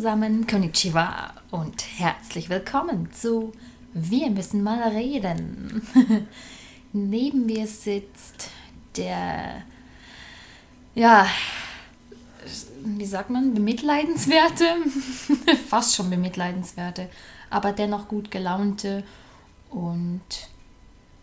[0.00, 3.52] Zusammen, Konnichiwa und herzlich willkommen zu
[3.92, 5.86] Wir müssen mal reden.
[6.94, 8.48] Neben mir sitzt
[8.96, 9.62] der,
[10.94, 11.26] ja,
[12.82, 14.64] wie sagt man, bemitleidenswerte,
[15.68, 17.10] fast schon bemitleidenswerte,
[17.50, 19.04] aber dennoch gut gelaunte
[19.68, 20.22] und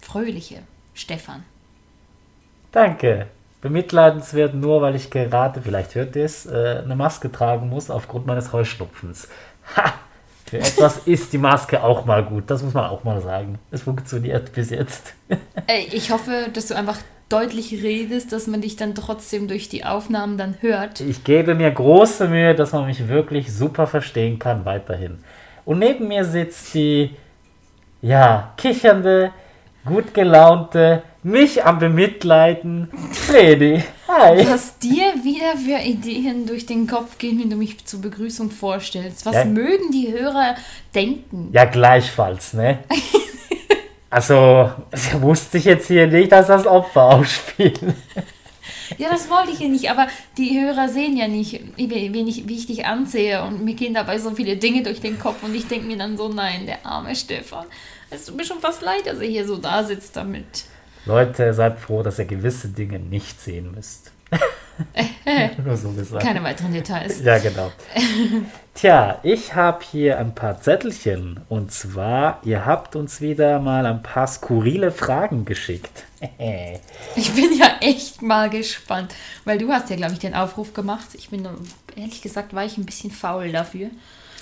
[0.01, 0.61] fröhliche
[0.93, 1.43] Stefan.
[2.71, 3.27] Danke.
[3.61, 8.27] Bemitleidenswert nur, weil ich gerade, vielleicht hört ihr es, äh, eine Maske tragen muss aufgrund
[8.27, 9.27] meines Heuschnupfens.
[9.75, 9.93] Ha!
[10.45, 13.59] Für etwas ist die Maske auch mal gut, das muss man auch mal sagen.
[13.71, 15.13] Es funktioniert bis jetzt.
[15.67, 16.97] Ey, ich hoffe, dass du einfach
[17.29, 21.01] deutlich redest, dass man dich dann trotzdem durch die Aufnahmen dann hört.
[21.01, 25.19] Ich gebe mir große Mühe, dass man mich wirklich super verstehen kann weiterhin.
[25.65, 27.15] Und neben mir sitzt die,
[28.01, 29.31] ja, kichernde,
[29.83, 33.83] gut gelaunte, mich am Bemitleiden, Fredi.
[34.07, 34.47] Hi.
[34.49, 39.25] Was dir wieder für Ideen durch den Kopf gehen, wenn du mich zur Begrüßung vorstellst.
[39.25, 39.45] Was Ja.
[39.45, 40.55] mögen die Hörer
[40.95, 41.49] denken?
[41.51, 42.79] Ja, gleichfalls, ne?
[44.09, 47.93] Also, das wusste ich jetzt hier nicht, dass das Opfer ausspielen.
[48.97, 52.47] Ja, das wollte ich ja nicht, aber die Hörer sehen ja nicht, wie, wie, ich,
[52.47, 55.53] wie ich dich ansehe und mir gehen dabei so viele Dinge durch den Kopf und
[55.53, 57.65] ich denke mir dann so, nein, der arme Stefan.
[58.09, 60.63] Es tut mir schon fast leid, dass er hier so da sitzt damit.
[61.07, 64.11] Leute, seid froh, dass ihr gewisse Dinge nicht sehen müsst.
[65.65, 66.23] Nur so gesagt.
[66.23, 67.23] Keine weiteren Details.
[67.23, 67.71] Ja, genau.
[68.73, 71.39] Tja, ich habe hier ein paar Zettelchen.
[71.49, 76.03] Und zwar, ihr habt uns wieder mal ein paar skurrile Fragen geschickt.
[77.15, 79.13] Ich bin ja echt mal gespannt,
[79.45, 81.07] weil du hast ja, glaube ich, den Aufruf gemacht.
[81.13, 81.47] Ich bin,
[81.95, 83.89] ehrlich gesagt, war ich ein bisschen faul dafür.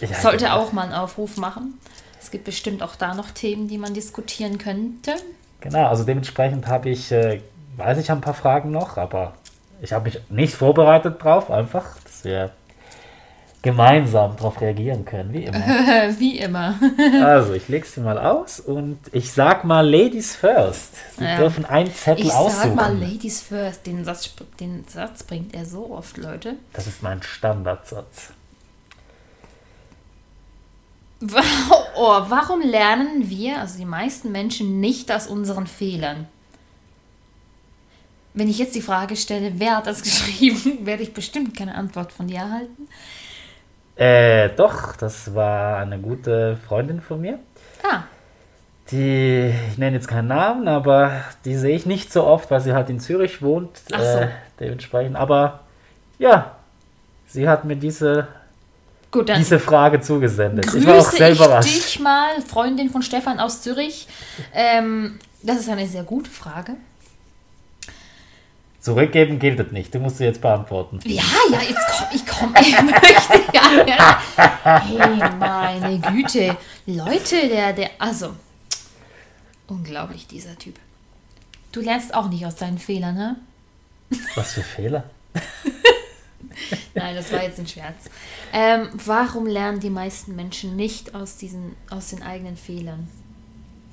[0.01, 0.57] Ja, Sollte genau.
[0.57, 1.77] auch mal einen Aufruf machen.
[2.21, 5.15] Es gibt bestimmt auch da noch Themen, die man diskutieren könnte.
[5.65, 7.41] Genau, also dementsprechend habe ich, äh,
[7.77, 9.33] weiß ich ein paar Fragen noch, aber
[9.81, 12.51] ich habe mich nicht vorbereitet drauf, einfach, dass wir
[13.63, 15.57] gemeinsam darauf reagieren können, wie immer.
[16.19, 16.75] Wie immer.
[17.23, 20.93] Also, ich lege sie mal aus und ich sag mal Ladies first.
[21.17, 21.37] Sie Ja.
[21.37, 22.61] dürfen einen Zettel Ich aussuchen.
[22.61, 23.87] sag mal Ladies first.
[23.87, 26.53] Den Satz, den Satz bringt er so oft, Leute.
[26.73, 28.33] Das ist mein Standardsatz.
[31.95, 36.27] Oh, warum lernen wir, also die meisten Menschen, nicht aus unseren Fehlern?
[38.33, 42.11] Wenn ich jetzt die Frage stelle, wer hat das geschrieben, werde ich bestimmt keine Antwort
[42.11, 42.87] von dir erhalten.
[43.95, 47.39] Äh, doch, das war eine gute Freundin von mir.
[47.83, 48.03] Ah,
[48.91, 52.73] Die, ich nenne jetzt keinen Namen, aber die sehe ich nicht so oft, weil sie
[52.73, 53.81] halt in Zürich wohnt.
[53.91, 54.19] Ach so.
[54.19, 55.61] Äh, dementsprechend, aber
[56.19, 56.55] ja,
[57.25, 58.27] sie hat mir diese,
[59.11, 60.73] gut, dann diese Frage zugesendet.
[60.73, 64.07] Ich war auch grüße sehr ich dich mal, Freundin von Stefan aus Zürich.
[64.53, 66.75] Ähm, das ist eine sehr gute Frage.
[68.85, 69.95] Zurückgeben gilt es nicht.
[69.95, 70.99] Du musst sie jetzt beantworten.
[71.05, 74.79] Ja, ja, jetzt komm, ich komm, ich möchte ja, ja.
[74.79, 76.55] Hey, meine Güte.
[76.85, 78.35] Leute, der, der, also,
[79.65, 80.75] unglaublich, dieser Typ.
[81.71, 83.35] Du lernst auch nicht aus deinen Fehlern, ne?
[84.35, 85.05] Was für Fehler?
[86.93, 88.09] Nein, das war jetzt ein Scherz.
[88.53, 93.07] Ähm, warum lernen die meisten Menschen nicht aus, diesen, aus den eigenen Fehlern?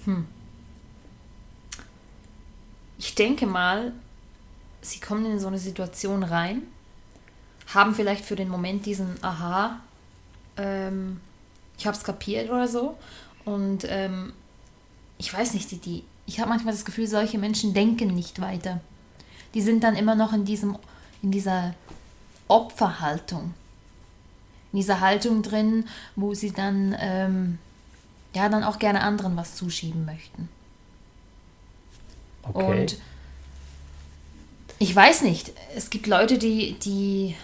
[0.04, 0.26] Hm.
[2.98, 3.92] Ich denke mal,
[4.80, 6.62] sie kommen in so eine Situation rein,
[7.74, 9.80] haben vielleicht für den Moment diesen Aha,
[10.56, 11.20] ähm,
[11.78, 12.96] ich habe es kapiert oder so.
[13.44, 14.32] Und ähm,
[15.18, 18.80] ich weiß nicht, die, die, ich habe manchmal das Gefühl, solche Menschen denken nicht weiter.
[19.54, 20.78] Die sind dann immer noch in diesem,
[21.22, 21.74] in dieser
[22.52, 23.54] Opferhaltung.
[24.72, 25.86] In dieser Haltung drin,
[26.16, 27.58] wo sie dann, ähm,
[28.34, 30.48] ja, dann auch gerne anderen was zuschieben möchten.
[32.42, 32.82] Okay.
[32.82, 32.98] Und
[34.78, 37.36] ich weiß nicht, es gibt Leute, die, die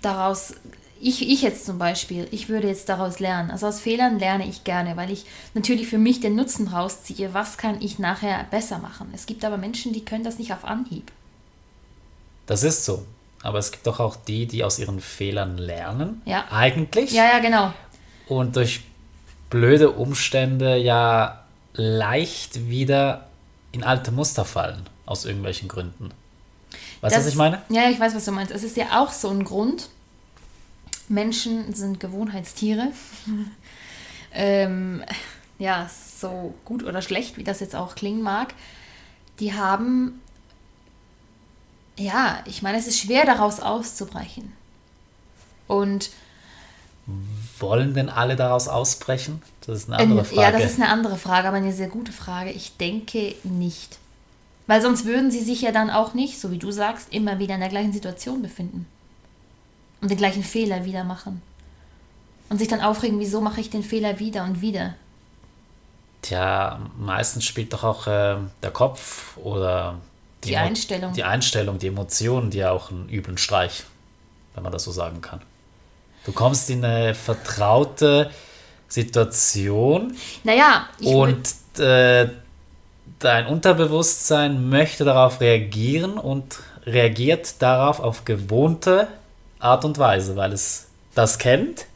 [0.00, 0.54] daraus,
[1.00, 3.50] ich, ich jetzt zum Beispiel, ich würde jetzt daraus lernen.
[3.50, 7.58] Also aus Fehlern lerne ich gerne, weil ich natürlich für mich den Nutzen rausziehe, was
[7.58, 9.12] kann ich nachher besser machen.
[9.14, 11.12] Es gibt aber Menschen, die können das nicht auf Anhieb.
[12.46, 13.04] Das ist so.
[13.44, 16.22] Aber es gibt doch auch die, die aus ihren Fehlern lernen.
[16.24, 16.46] Ja.
[16.50, 17.12] Eigentlich.
[17.12, 17.74] Ja, ja, genau.
[18.26, 18.80] Und durch
[19.50, 21.44] blöde Umstände ja
[21.74, 23.28] leicht wieder
[23.70, 24.88] in alte Muster fallen.
[25.04, 26.10] Aus irgendwelchen Gründen.
[27.02, 27.60] Weißt du, was ich meine?
[27.68, 28.50] Ja, ich weiß, was du meinst.
[28.50, 29.90] Es ist ja auch so ein Grund.
[31.08, 32.92] Menschen sind Gewohnheitstiere.
[34.32, 35.04] ähm,
[35.58, 38.54] ja, so gut oder schlecht, wie das jetzt auch klingen mag.
[39.38, 40.22] Die haben,
[41.96, 44.52] ja, ich meine, es ist schwer daraus auszubrechen.
[45.66, 46.10] Und
[47.58, 49.42] Wollen denn alle daraus ausbrechen?
[49.66, 50.40] Das ist eine andere Ähm, Frage.
[50.40, 52.50] Ja, das ist eine andere Frage, aber eine sehr gute Frage.
[52.50, 53.98] Ich denke nicht.
[54.66, 57.54] Weil sonst würden sie sich ja dann auch nicht, so wie du sagst, immer wieder
[57.54, 58.86] in der gleichen Situation befinden.
[60.00, 61.40] und den gleichen Fehler wieder machen.
[62.50, 64.94] Und sich dann aufregen, wieso mache ich den Fehler wieder und wieder.
[66.22, 69.98] Tja, meistens spielt doch auch äh, der Kopf oder
[70.44, 71.12] die, die Einstellung.
[71.12, 73.84] Die Einstellung, die Emotionen, die ja auch einen üblen Streich,
[74.54, 75.40] wenn man das so sagen kann.
[76.24, 78.30] Du kommst in eine vertraute
[78.88, 80.16] Situation.
[80.42, 81.48] Naja, und
[81.78, 82.28] äh,
[83.18, 89.08] dein Unterbewusstsein möchte darauf reagieren und reagiert darauf auf gewohnte
[89.58, 91.86] Art und Weise, weil es das kennt,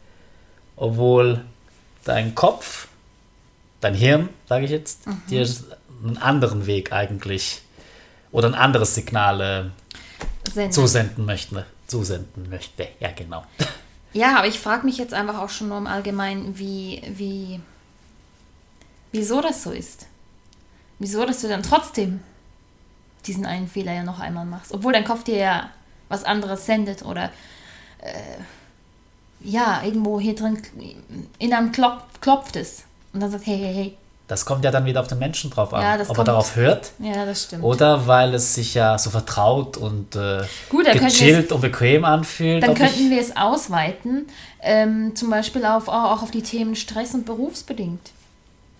[0.77, 1.45] obwohl
[2.05, 2.89] dein Kopf,
[3.81, 5.23] dein Hirn, sage ich jetzt, mhm.
[5.29, 5.47] dir
[6.05, 7.63] einen anderen Weg eigentlich
[8.31, 9.73] oder ein anderes Signal
[10.55, 11.67] äh, zusenden möchte.
[11.87, 13.45] Zusenden möchte, ja genau.
[14.13, 17.61] Ja, aber ich frage mich jetzt einfach auch schon nur im Allgemeinen, wie, wie,
[19.13, 20.07] wieso das so ist.
[20.99, 22.21] Wieso, dass du dann trotzdem
[23.27, 25.71] diesen einen Fehler ja noch einmal machst, obwohl dein Kopf dir ja
[26.09, 27.31] was anderes sendet oder
[27.99, 28.39] äh,
[29.41, 30.61] ja, irgendwo hier drin
[31.39, 33.97] in einem klopf, klopft es und dann sagt, hey, hey, hey.
[34.29, 36.55] Das kommt ja dann wieder auf den Menschen drauf an, ja, ob kommt, er darauf
[36.55, 36.93] hört.
[36.99, 37.65] Ja, das stimmt.
[37.65, 42.63] Oder weil es sich ja so vertraut und äh, Gut, gechillt und bequem anfühlt.
[42.63, 44.27] Dann könnten wir es ausweiten,
[44.61, 48.13] ähm, zum Beispiel auf, auch auf die Themen Stress und berufsbedingt.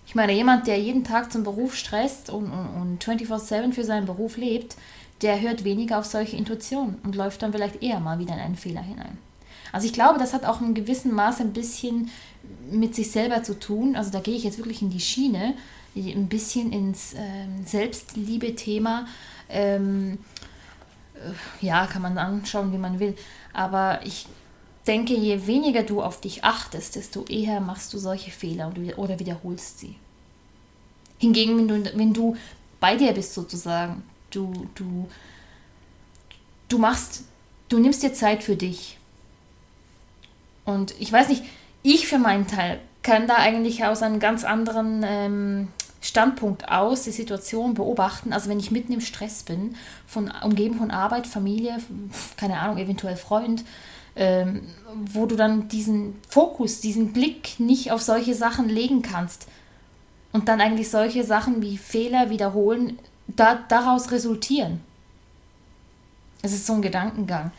[0.05, 4.05] Ich meine, jemand, der jeden Tag zum Beruf stresst und, und, und 24-7 für seinen
[4.05, 4.75] Beruf lebt,
[5.23, 8.55] der hört weniger auf solche Intuitionen und läuft dann vielleicht eher mal wieder in einen
[8.55, 9.17] Fehler hinein.
[9.71, 12.09] Also ich glaube, das hat auch in gewissem Maße ein bisschen
[12.71, 13.95] mit sich selber zu tun.
[13.95, 15.55] Also da gehe ich jetzt wirklich in die Schiene,
[15.95, 19.07] ein bisschen ins ähm, Selbstliebe-Thema.
[19.49, 20.19] Ähm,
[21.15, 23.15] äh, ja, kann man anschauen, wie man will.
[23.53, 24.27] Aber ich
[24.87, 29.79] denke, je weniger du auf dich achtest, desto eher machst du solche Fehler oder wiederholst
[29.79, 29.95] sie.
[31.17, 32.37] Hingegen, wenn du, wenn du
[32.79, 35.09] bei dir bist sozusagen, du, du,
[36.69, 37.23] du machst,
[37.67, 38.97] du nimmst dir Zeit für dich.
[40.65, 41.43] Und ich weiß nicht,
[41.83, 45.67] ich für meinen Teil kann da eigentlich aus einem ganz anderen ähm,
[46.01, 48.33] Standpunkt aus die Situation beobachten.
[48.33, 49.75] Also wenn ich mitten im Stress bin,
[50.07, 51.77] von, umgeben von Arbeit, Familie,
[52.37, 53.63] keine Ahnung, eventuell Freund,
[54.15, 54.67] ähm,
[55.05, 59.47] wo du dann diesen Fokus, diesen Blick nicht auf solche Sachen legen kannst
[60.31, 64.81] und dann eigentlich solche Sachen wie Fehler wiederholen da, daraus resultieren.
[66.41, 67.51] Es ist so ein Gedankengang.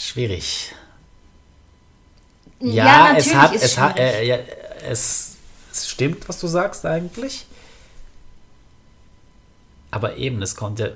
[0.00, 0.74] Schwierig.
[2.60, 4.38] Ja, ja es hat, es hat, äh, ja,
[4.88, 5.36] es,
[5.70, 7.46] es stimmt, was du sagst eigentlich.
[9.90, 10.88] Aber eben, es kommt ja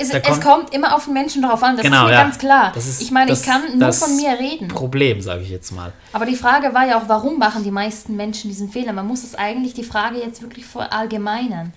[0.00, 2.22] es, es, kommt immer auf den Menschen drauf an, das genau, ist mir ja.
[2.22, 2.76] ganz klar.
[2.76, 4.68] Ist, ich meine, ich kann nur von mir reden.
[4.68, 5.92] Problem, sage ich jetzt mal.
[6.12, 8.92] Aber die Frage war ja auch, warum machen die meisten Menschen diesen Fehler?
[8.92, 11.72] Man muss es eigentlich die Frage jetzt wirklich verallgemeinern.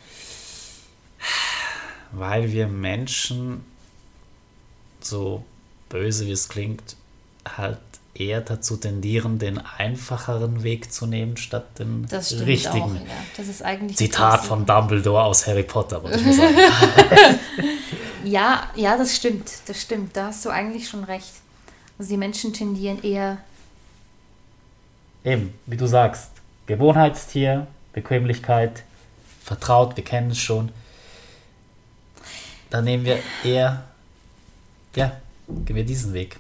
[2.11, 3.65] Weil wir Menschen,
[4.99, 5.43] so
[5.91, 6.95] böse wie es klingt,
[7.57, 7.77] halt
[8.13, 12.81] eher dazu tendieren, den einfacheren Weg zu nehmen, statt den das richtigen.
[12.81, 13.25] Auch, ja.
[13.37, 16.55] Das ist eigentlich Zitat von Dumbledore aus Harry Potter, würde ich mal sagen.
[18.23, 19.49] ja, ja, das stimmt.
[19.67, 20.15] Das stimmt.
[20.15, 21.31] Da hast du eigentlich schon recht.
[21.97, 23.37] Also die Menschen tendieren eher.
[25.23, 26.31] Eben, wie du sagst,
[26.65, 28.83] Gewohnheitstier, Bequemlichkeit,
[29.43, 30.71] vertraut, wir kennen es schon.
[32.69, 33.83] Dann nehmen wir eher,
[34.95, 35.11] ja,
[35.47, 36.37] gehen wir diesen Weg.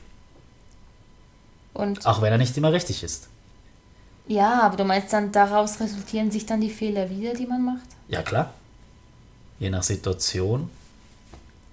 [1.73, 3.27] Und Auch wenn er nicht immer richtig ist.
[4.27, 7.87] Ja, aber du meinst dann, daraus resultieren sich dann die Fehler wieder, die man macht?
[8.07, 8.53] Ja, klar.
[9.59, 10.69] Je nach Situation.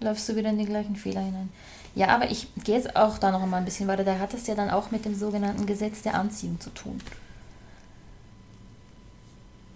[0.00, 1.50] Läufst du wieder in den gleichen Fehler hinein.
[1.94, 4.04] Ja, aber ich gehe jetzt auch da noch mal ein bisschen weiter.
[4.04, 7.00] Da hat es ja dann auch mit dem sogenannten Gesetz der Anziehung zu tun.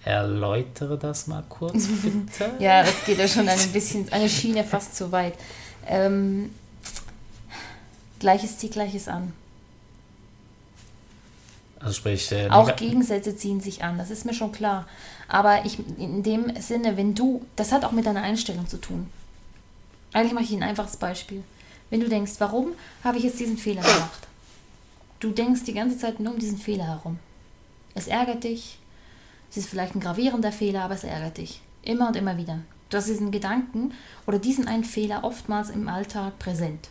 [0.05, 2.51] Erläutere das mal kurz, bitte.
[2.59, 5.35] ja, das geht ja schon ein bisschen, eine Schiene fast zu weit.
[5.87, 6.51] Ähm,
[8.23, 9.33] Gleiches zieht Gleiches an.
[11.81, 14.87] Also sprich, äh, auch Gegensätze ziehen sich an, das ist mir schon klar.
[15.27, 19.11] Aber ich, in dem Sinne, wenn du, das hat auch mit deiner Einstellung zu tun.
[20.13, 21.43] Eigentlich mache ich ein einfaches Beispiel.
[21.91, 22.69] Wenn du denkst, warum
[23.03, 24.29] habe ich jetzt diesen Fehler gemacht?
[25.19, 27.19] Du denkst die ganze Zeit nur um diesen Fehler herum.
[27.95, 28.79] Es ärgert dich.
[29.51, 31.61] Es ist vielleicht ein gravierender Fehler, aber es ärgert dich.
[31.83, 32.61] Immer und immer wieder.
[32.91, 33.93] Du hast diesen Gedanken
[34.27, 36.89] oder diesen einen Fehler oftmals im Alltag präsent.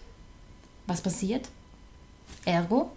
[0.87, 1.47] Was passiert?
[2.45, 2.91] Ergo,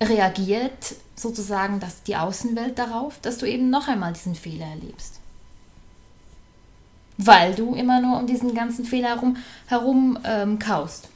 [0.00, 5.20] reagiert sozusagen dass die Außenwelt darauf, dass du eben noch einmal diesen Fehler erlebst.
[7.18, 9.36] Weil du immer nur um diesen ganzen Fehler herum,
[9.66, 11.08] herum ähm, kaust.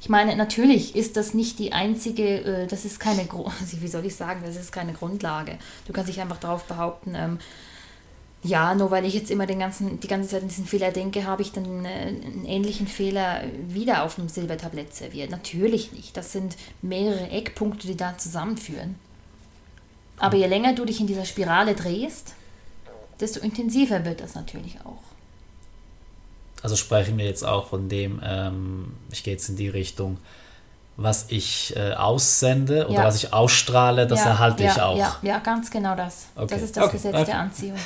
[0.00, 3.28] Ich meine, natürlich ist das nicht die einzige, äh, das ist keine,
[3.80, 5.58] wie soll ich sagen, das ist keine Grundlage.
[5.86, 7.38] Du kannst dich einfach darauf behaupten, ähm,
[8.44, 11.24] Ja, nur weil ich jetzt immer den ganzen, die ganze Zeit an diesen Fehler denke,
[11.24, 15.30] habe ich dann äh, einen ähnlichen Fehler wieder auf dem Silbertablett serviert.
[15.30, 16.16] Natürlich nicht.
[16.16, 18.94] Das sind mehrere Eckpunkte, die da zusammenführen.
[20.18, 22.34] Aber je länger du dich in dieser Spirale drehst,
[23.20, 25.02] desto intensiver wird das natürlich auch.
[26.62, 30.18] Also sprechen wir jetzt auch von dem, ähm, ich gehe jetzt in die Richtung,
[30.96, 33.04] was ich äh, aussende oder Ja.
[33.04, 34.98] was ich ausstrahle, das ja, erhalte ja, ich auch.
[34.98, 36.26] Ja, ja, ganz genau das.
[36.34, 36.46] Okay.
[36.50, 37.24] Das ist das Okay, Gesetz okay.
[37.26, 37.78] der Anziehung.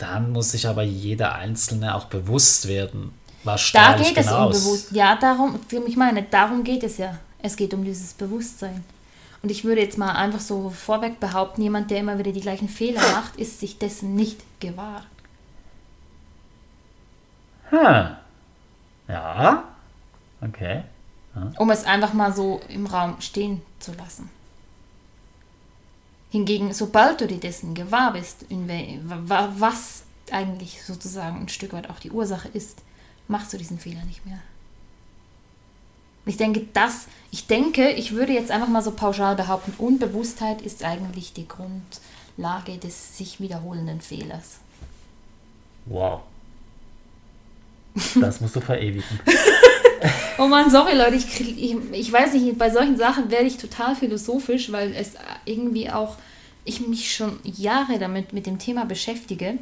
[0.00, 3.12] Dann muss sich aber jeder Einzelne auch bewusst werden,
[3.44, 4.64] was Da strahle ich geht es genau um aus.
[4.64, 4.96] Bewusstsein.
[4.96, 7.18] Ja, darum, ich meine, darum geht es ja.
[7.42, 8.82] Es geht um dieses Bewusstsein.
[9.42, 12.68] Und ich würde jetzt mal einfach so vorweg behaupten, jemand, der immer wieder die gleichen
[12.68, 15.04] Fehler macht, ist sich dessen nicht gewahr.
[17.68, 18.16] Hm.
[19.08, 19.64] Ja.
[20.40, 20.82] Okay.
[21.58, 24.30] Um es einfach mal so im Raum stehen zu lassen.
[26.30, 32.10] Hingegen, sobald du dir dessen gewahr bist, was eigentlich sozusagen ein Stück weit auch die
[32.12, 32.78] Ursache ist,
[33.26, 34.38] machst du diesen Fehler nicht mehr.
[36.26, 40.84] Ich denke, das, ich denke, ich würde jetzt einfach mal so pauschal behaupten, Unbewusstheit ist
[40.84, 44.58] eigentlich die Grundlage des sich wiederholenden Fehlers.
[45.86, 46.20] Wow.
[48.20, 49.20] Das musst du verewigen.
[50.38, 53.94] Oh Mann, sorry Leute, ich, ich, ich weiß nicht, bei solchen Sachen werde ich total
[53.94, 55.12] philosophisch, weil es
[55.44, 56.16] irgendwie auch,
[56.64, 59.58] ich mich schon Jahre damit mit dem Thema beschäftige.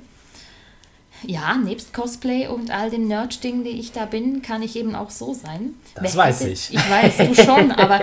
[1.25, 5.11] Ja, nebst Cosplay und all dem Nerd-Ding, die ich da bin, kann ich eben auch
[5.11, 5.75] so sein.
[5.97, 6.73] Das Wer weiß hätte- ich.
[6.75, 8.03] Ich weiß, du schon, aber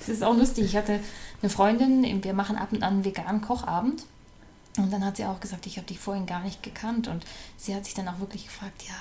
[0.00, 0.64] es ist auch lustig.
[0.64, 0.98] Ich hatte
[1.42, 4.02] eine Freundin, wir machen ab und an einen veganen Kochabend.
[4.78, 7.06] Und dann hat sie auch gesagt, ich habe dich vorhin gar nicht gekannt.
[7.06, 7.24] Und
[7.56, 8.94] sie hat sich dann auch wirklich gefragt, ja,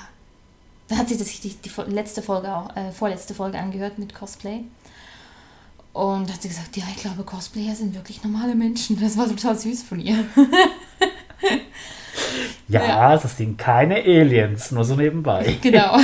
[0.90, 4.62] da hat sie sich die, die letzte Folge auch, äh, vorletzte Folge angehört mit Cosplay.
[5.94, 9.00] Und hat sie gesagt, ja, ich glaube, Cosplayer sind wirklich normale Menschen.
[9.00, 10.26] Das war total süß von ihr.
[12.70, 15.58] Ja, das sind keine Aliens, nur so nebenbei.
[15.62, 15.98] genau.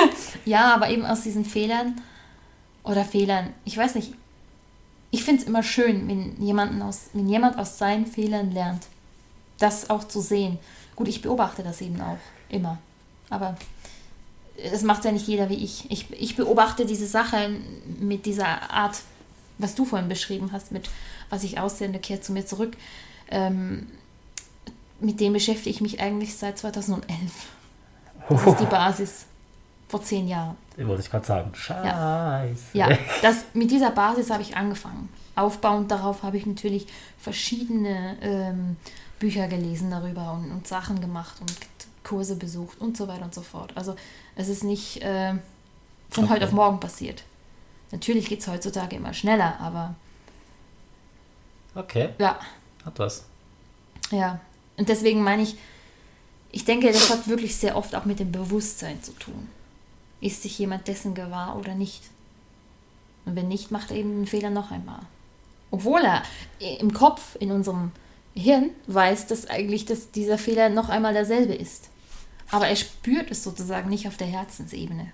[0.44, 2.00] ja, aber eben aus diesen Fehlern
[2.84, 4.14] oder Fehlern, ich weiß nicht.
[5.10, 8.86] Ich finde es immer schön, wenn, jemanden aus, wenn jemand aus seinen Fehlern lernt.
[9.58, 10.58] Das auch zu sehen.
[10.96, 12.18] Gut, ich beobachte das eben auch
[12.48, 12.78] immer.
[13.28, 13.56] Aber
[14.56, 15.90] es macht ja nicht jeder wie ich.
[15.90, 16.10] ich.
[16.12, 17.50] Ich beobachte diese Sache
[18.00, 19.00] mit dieser Art,
[19.58, 20.88] was du vorhin beschrieben hast, mit
[21.30, 22.76] was ich aussende, kehrt zu mir zurück.
[23.30, 23.86] Ähm,
[25.00, 27.06] mit dem beschäftige ich mich eigentlich seit 2011.
[28.28, 29.26] Das ist die Basis.
[29.88, 30.56] Vor zehn Jahren.
[30.78, 31.54] Wollte ich gerade sagen.
[31.54, 32.70] Scheiße.
[32.72, 32.88] Ja,
[33.20, 35.08] das, mit dieser Basis habe ich angefangen.
[35.34, 36.86] Aufbauend darauf habe ich natürlich
[37.18, 38.76] verschiedene ähm,
[39.18, 41.54] Bücher gelesen darüber und, und Sachen gemacht und
[42.04, 43.72] Kurse besucht und so weiter und so fort.
[43.76, 43.94] Also
[44.36, 45.34] es ist nicht äh,
[46.10, 46.34] von Okay.
[46.34, 47.22] heute auf morgen passiert.
[47.90, 49.94] Natürlich geht es heutzutage immer schneller, aber
[51.74, 52.38] Okay, ja,
[52.84, 53.24] hat was.
[54.10, 54.40] ja.
[54.76, 55.56] Und deswegen meine ich,
[56.50, 59.48] ich denke, das hat wirklich sehr oft auch mit dem Bewusstsein zu tun.
[60.20, 62.02] Ist sich jemand dessen gewahr oder nicht?
[63.24, 65.00] Und wenn nicht, macht er eben den Fehler noch einmal.
[65.70, 66.22] Obwohl er
[66.58, 67.92] im Kopf, in unserem
[68.34, 71.88] Hirn, weiß, dass eigentlich dass dieser Fehler noch einmal derselbe ist.
[72.52, 75.08] Aber er spürt es sozusagen nicht auf der Herzensebene.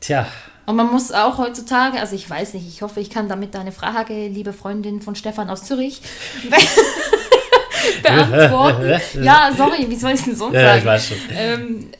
[0.00, 0.26] Tja,
[0.66, 3.70] Und man muss auch heutzutage, also ich weiß nicht, ich hoffe, ich kann damit deine
[3.70, 6.02] Frage, liebe Freundin von Stefan aus Zürich,
[8.02, 9.00] beantworten.
[9.22, 10.78] ja, sorry, wie soll ich denn sonst ja, sagen?
[10.80, 11.16] ich weiß schon.
[11.30, 11.90] Ähm,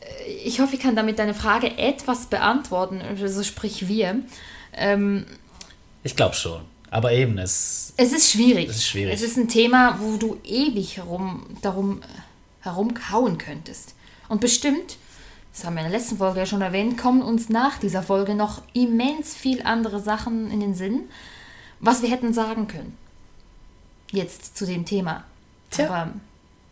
[0.44, 4.16] ich hoffe, ich kann damit deine Frage etwas beantworten, also sprich wir.
[4.74, 5.26] Ähm,
[6.02, 6.62] Ich glaube schon.
[6.90, 7.94] Aber eben, es.
[7.96, 8.68] es ist schwierig.
[8.68, 9.14] Es ist schwierig.
[9.14, 12.02] Es ist ein Thema, wo du ewig herum, darum
[12.62, 13.94] herumkauen könntest.
[14.28, 14.96] Und bestimmt,
[15.52, 18.34] das haben wir in der letzten Folge ja schon erwähnt, kommen uns nach dieser Folge
[18.34, 21.02] noch immens viel andere Sachen in den Sinn,
[21.80, 22.96] was wir hätten sagen können.
[24.10, 25.24] Jetzt zu dem Thema.
[25.70, 25.86] Tja.
[25.88, 26.12] Aber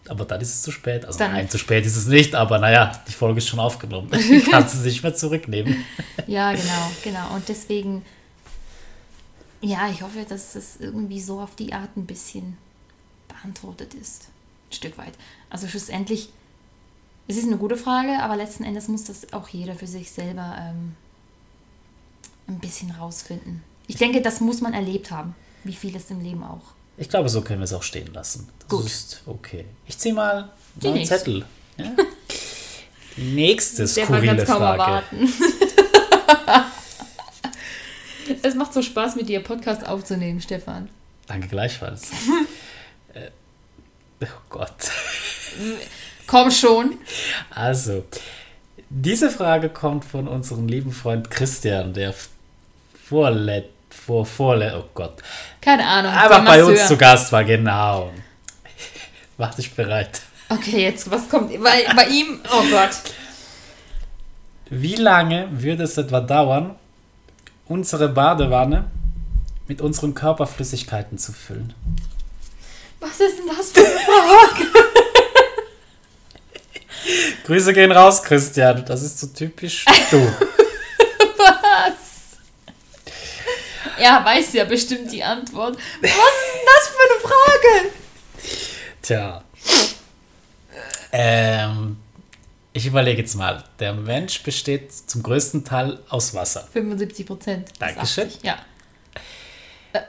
[0.09, 1.05] Aber dann ist es zu spät.
[1.05, 4.11] Also Dann- nein, zu spät ist es nicht, aber naja, die Folge ist schon aufgenommen.
[4.51, 5.85] Kannst du sie nicht mehr zurücknehmen.
[6.27, 7.35] Ja, genau, genau.
[7.35, 8.05] Und deswegen,
[9.63, 12.57] ja, ich hoffe, dass es irgendwie so auf die Art ein bisschen
[13.29, 14.29] beantwortet ist.
[14.71, 15.13] Ein Stück weit.
[15.51, 16.31] Also schlussendlich,
[17.29, 20.57] es ist eine gute Frage, aber letzten Endes muss das auch jeder für sich selber
[20.59, 20.95] ähm,
[22.49, 23.63] ein bisschen rausfinden.
[23.87, 25.35] Ich denke, das muss man erlebt haben,
[25.65, 26.63] wie vieles im Leben auch.
[26.97, 28.49] Ich glaube, so können wir es auch stehen lassen.
[28.61, 28.87] Das Gut.
[28.87, 29.65] ist okay.
[29.87, 31.17] Ich ziehe mal Die einen nächste.
[31.19, 31.45] Zettel.
[31.79, 31.93] Ja?
[33.17, 34.83] Die nächste Stefan skurrile Frage.
[34.83, 35.33] erwarten.
[38.43, 40.89] es macht so Spaß, mit dir Podcast aufzunehmen, Stefan.
[41.27, 42.11] Danke gleichfalls.
[44.23, 44.91] oh Gott.
[46.27, 46.99] Komm schon.
[47.51, 48.05] Also,
[48.89, 52.15] diese Frage kommt von unserem lieben Freund Christian, der
[53.09, 55.23] vorlet, vor, vorlet, oh Gott,
[55.61, 56.13] keine Ahnung.
[56.13, 58.13] Aber der bei uns zu Gast war, genau.
[59.39, 60.23] Mach dich bereit.
[60.49, 62.41] Okay, jetzt, was kommt bei, bei ihm?
[62.53, 62.91] Oh Gott.
[64.71, 66.77] Wie lange würde es etwa dauern,
[67.67, 68.85] unsere Badewanne
[69.67, 71.75] mit unseren Körperflüssigkeiten zu füllen?
[73.01, 74.67] Was ist denn das für eine Frage?
[77.45, 78.85] Grüße gehen raus, Christian.
[78.85, 80.19] Das ist so typisch du.
[81.39, 81.95] Was?
[83.99, 85.77] Er weiß ja bestimmt die Antwort.
[86.01, 87.91] Was ist denn das für eine Frage?
[89.03, 89.43] Tja.
[91.13, 91.97] Ähm,
[92.73, 93.65] ich überlege jetzt mal.
[93.79, 96.69] Der Mensch besteht zum größten Teil aus Wasser.
[96.73, 97.69] 75 Prozent.
[97.79, 98.31] Dankeschön.
[98.43, 98.59] Ja.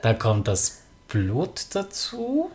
[0.02, 2.52] Da kommt das Blut dazu.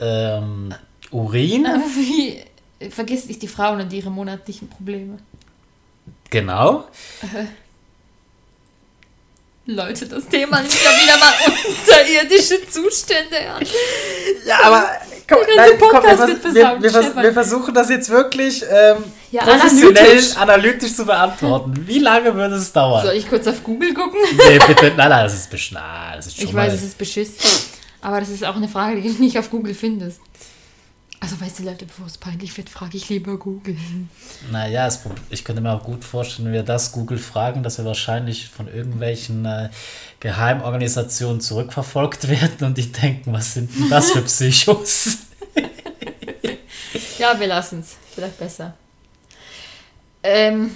[0.00, 0.74] Ähm,
[1.10, 1.64] Urin.
[1.96, 2.42] Wie,
[2.90, 5.18] vergiss nicht die Frauen und ihre monatlichen Probleme.
[6.30, 6.84] Genau.
[9.66, 11.32] Leute, das Thema nimmt ja wieder mal
[11.68, 13.64] unterirdische Zustände an.
[14.46, 14.88] Ja, aber
[15.26, 19.42] komm, nein, komm, wir, vers- wir, wir, vers- wir versuchen das jetzt wirklich ähm, Ja,
[19.44, 20.36] professionell analytisch.
[20.36, 20.94] analytisch.
[20.94, 21.72] zu beantworten.
[21.86, 23.06] Wie lange würde es dauern?
[23.06, 24.20] Soll ich kurz auf Google gucken?
[24.36, 25.50] Nee, bitte, nein, nein, das ist
[26.36, 27.30] schon Ich weiß, es ist beschiss.
[28.04, 30.20] Aber das ist auch eine Frage, die du nicht auf Google findest.
[31.20, 33.78] Also, weißt du, Leute, bevor es peinlich wird, frage ich lieber Google.
[34.52, 37.86] Naja, es ich könnte mir auch gut vorstellen, wenn wir das Google fragen, dass wir
[37.86, 39.70] wahrscheinlich von irgendwelchen äh,
[40.20, 45.18] Geheimorganisationen zurückverfolgt werden und die denken, was sind denn das für Psychos?
[47.18, 47.96] Ja, wir lassen es.
[48.14, 48.74] Vielleicht besser.
[50.22, 50.70] Ähm, wir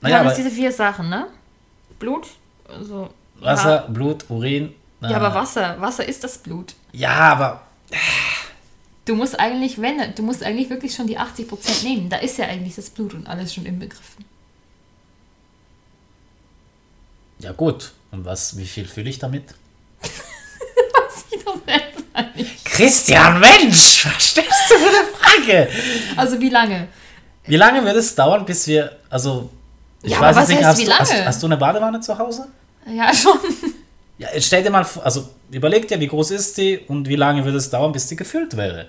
[0.00, 1.28] Naja, haben aber jetzt diese vier Sachen, ne?
[2.00, 2.26] Blut,
[2.68, 3.10] also.
[3.36, 4.74] Wasser, Blut, Urin.
[5.00, 5.80] Ja, ja, aber Wasser.
[5.80, 6.74] Wasser ist das Blut.
[6.92, 7.60] Ja, aber
[9.04, 12.08] Du musst eigentlich, wenn, du musst eigentlich wirklich schon die 80% nehmen.
[12.10, 14.24] Da ist ja eigentlich das Blut und alles schon inbegriffen.
[17.38, 17.92] ja gut.
[18.10, 19.54] Und was, wie viel fühle ich damit?
[22.64, 25.68] Christian, Mensch, was stellst du für eine Frage?
[26.16, 26.88] Also wie lange?
[27.44, 29.50] Wie lange wird es dauern, bis wir, also,
[30.02, 31.26] ich Ja, weiß jetzt nicht, hast wie du, hast, lange?
[31.26, 32.48] hast du eine Badewanne zu Hause?
[32.92, 33.38] Ja, schon.
[34.18, 37.16] Ja, jetzt stell dir mal vor, also überleg dir, wie groß ist die und wie
[37.16, 38.86] lange würde es dauern, bis die gefüllt wäre.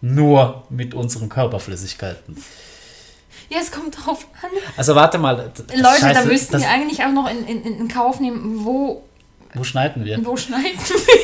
[0.00, 2.42] Nur mit unseren Körperflüssigkeiten.
[3.48, 4.50] Ja, es kommt drauf an.
[4.76, 5.36] Also warte mal.
[5.36, 9.04] Leute, da Scheiße, müssten das, wir eigentlich auch noch in, in, in Kauf nehmen, wo,
[9.54, 10.24] Wo schneiden wir?
[10.24, 11.14] wo schneiden wir.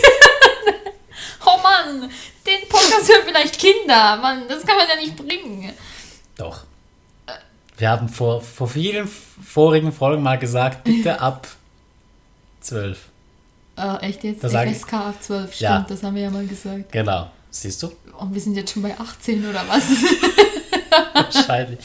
[1.46, 2.08] oh Mann,
[2.46, 4.16] den Podcast hören vielleicht Kinder.
[4.18, 5.72] Mann, das kann man ja nicht bringen.
[6.36, 6.60] Doch.
[7.76, 11.48] Wir haben vor, vor vielen vorigen Folgen mal gesagt, bitte ab
[12.60, 12.98] 12.
[13.76, 14.44] Äh, echt jetzt?
[14.44, 15.86] Da sag ich- FSK ab 12, stimmt, Ja.
[15.88, 16.92] das haben wir ja mal gesagt.
[16.92, 17.30] Genau.
[17.50, 17.92] Siehst du?
[18.18, 19.82] Und wir sind jetzt schon bei 18 oder was?
[21.14, 21.78] Wahrscheinlich.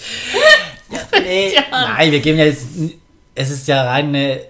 [0.89, 2.65] Ja, nee, nein, wir geben ja jetzt.
[3.35, 4.41] Es ist ja rein eine.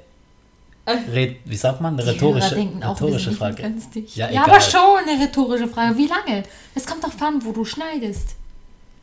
[0.88, 1.96] Re, wie sagt man?
[1.96, 3.74] Eine Die rhetorische, auch, rhetorische sind Frage.
[4.16, 5.98] Ja, Ja, aber schon eine rhetorische Frage.
[5.98, 6.44] Wie lange?
[6.76, 8.36] Es kommt doch an, wo du schneidest.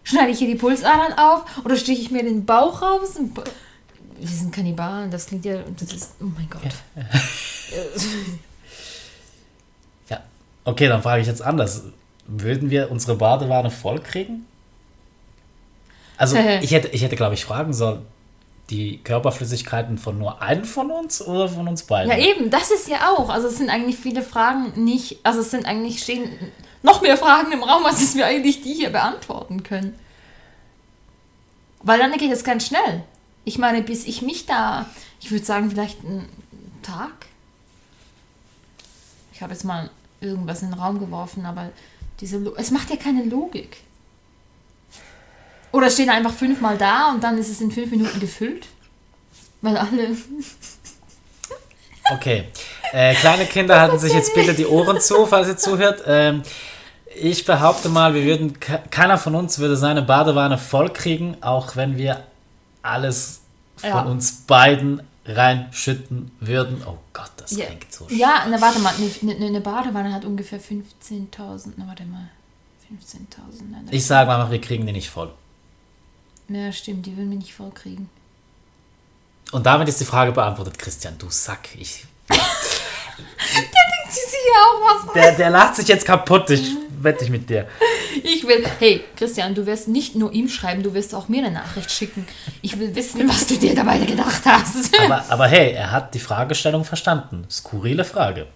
[0.03, 3.19] Schneide ich hier die Pulsadern auf oder steche ich mir den Bauch raus?
[4.19, 5.59] Wir sind Kannibalen, das klingt ja.
[5.79, 6.63] Das ist, oh mein Gott.
[10.11, 10.21] Ja.
[10.67, 11.83] Okay, dann frage ich jetzt anders.
[12.27, 14.47] Würden wir unsere Badewanne voll kriegen?
[16.17, 18.07] Also, ich hätte, ich hätte glaube ich, fragen sollen,
[18.71, 22.11] die Körperflüssigkeiten von nur einem von uns oder von uns beiden?
[22.11, 23.29] Ja, eben, das ist ja auch.
[23.29, 26.31] Also es sind eigentlich viele Fragen nicht, also es sind eigentlich stehen
[26.83, 29.99] noch mehr Fragen im Raum, als dass wir eigentlich die hier beantworten können.
[31.83, 33.05] Weil dann geht es ganz schnell.
[33.45, 34.87] Ich meine, bis ich mich da,
[35.21, 36.29] ich würde sagen, vielleicht einen
[36.83, 37.11] Tag.
[39.33, 41.71] Ich habe jetzt mal irgendwas in den Raum geworfen, aber
[42.21, 43.79] diese, Lo- es macht ja keine Logik.
[45.73, 48.67] Oder stehen einfach fünfmal da und dann ist es in fünf Minuten gefüllt?
[49.61, 50.17] Weil alle
[52.13, 52.45] Okay.
[52.93, 56.03] Äh, kleine Kinder halten sich jetzt bitte die Ohren zu, falls ihr zuhört.
[56.07, 56.43] Ähm,
[57.17, 61.77] ich behaupte mal, wir würden, ke- keiner von uns würde seine Badewanne voll kriegen, auch
[61.77, 62.23] wenn wir
[62.85, 63.41] alles
[63.77, 64.03] von Ja.
[64.03, 66.83] uns beiden reinschütten würden.
[66.87, 70.25] Oh Gott, das Ja, klingt so ja na, warte mal, eine ne, ne Badewanne hat
[70.25, 71.73] ungefähr 15.000.
[71.77, 72.29] Na, warte mal.
[72.91, 73.71] 15.000.
[73.71, 75.33] nein, das- Ich sage mal, wir kriegen die nicht voll.
[76.49, 78.11] Ja, stimmt, die würden wir nicht vollkriegen.
[79.53, 81.69] Und damit ist die Frage beantwortet, Christian, du Sack.
[81.79, 85.13] Ich, Sie sieht ja auch was.
[85.15, 86.71] der, der lacht sich jetzt kaputt, ich
[87.05, 87.67] wette ich mit dir.
[88.23, 91.51] Ich will, hey, Christian, du wirst nicht nur ihm schreiben, du wirst auch mir eine
[91.55, 92.27] Nachricht schicken.
[92.63, 94.91] Ich will wissen, was du dir dabei gedacht hast.
[95.01, 97.45] Aber, aber hey, er hat die Fragestellung verstanden.
[97.51, 98.47] Skurrile Frage.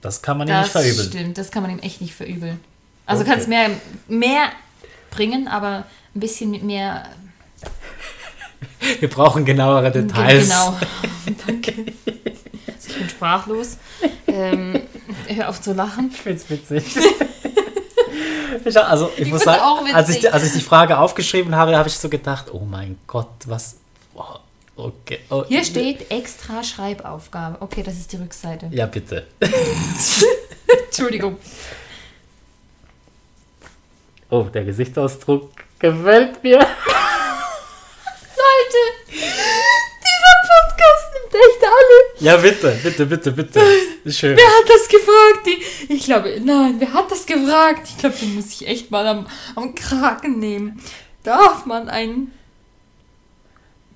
[0.00, 1.08] Das kann man ihm nicht Das verübeln.
[1.08, 2.60] stimmt, das kann man ihm echt nicht verübeln.
[3.06, 3.32] Also Okay.
[3.32, 3.70] kannst mehr,
[4.08, 4.50] mehr
[5.10, 7.04] bringen, aber ein bisschen mit mehr.
[9.00, 10.44] Wir brauchen genauere Details.
[10.48, 10.78] Genau.
[11.46, 11.72] Danke.
[12.66, 13.78] Also ich bin sprachlos.
[14.26, 14.80] Äh, ähm,
[15.28, 16.10] hör auf zu lachen.
[16.12, 16.84] Ich find's witzig.
[18.64, 21.88] Ich, also, ich, Ich muss sagen, als ich, als ich die Frage aufgeschrieben habe, habe
[21.88, 23.76] ich so gedacht, oh mein Gott, was.
[24.14, 24.22] Oh,
[24.76, 25.20] okay.
[25.30, 27.56] Oh, Hier steht extra Schreibaufgabe.
[27.60, 28.68] Okay, das ist die Rückseite.
[28.70, 29.26] Ja, bitte.
[30.86, 31.38] Entschuldigung.
[34.30, 36.58] Oh, der Gesichtsausdruck gefällt mir.
[36.58, 36.66] Leute,
[41.34, 42.24] echt alle.
[42.24, 43.60] Ja, bitte, bitte, bitte, bitte.
[44.04, 44.36] Ist schön.
[44.36, 45.46] Wer hat das gefragt?
[45.46, 47.88] Die, ich glaube, nein, wer hat das gefragt?
[47.88, 50.82] Ich glaube, den muss ich echt mal am, am Kragen nehmen.
[51.22, 52.32] Darf man ein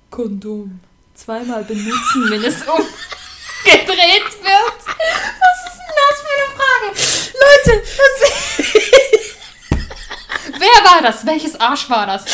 [0.09, 0.79] Kondom
[1.13, 4.79] zweimal benutzen, wenn es umgedreht wird?
[4.85, 6.87] Was ist denn das für eine Frage?
[7.39, 8.13] Leute, was
[10.59, 11.25] Wer war das?
[11.25, 12.25] Welches Arsch war das?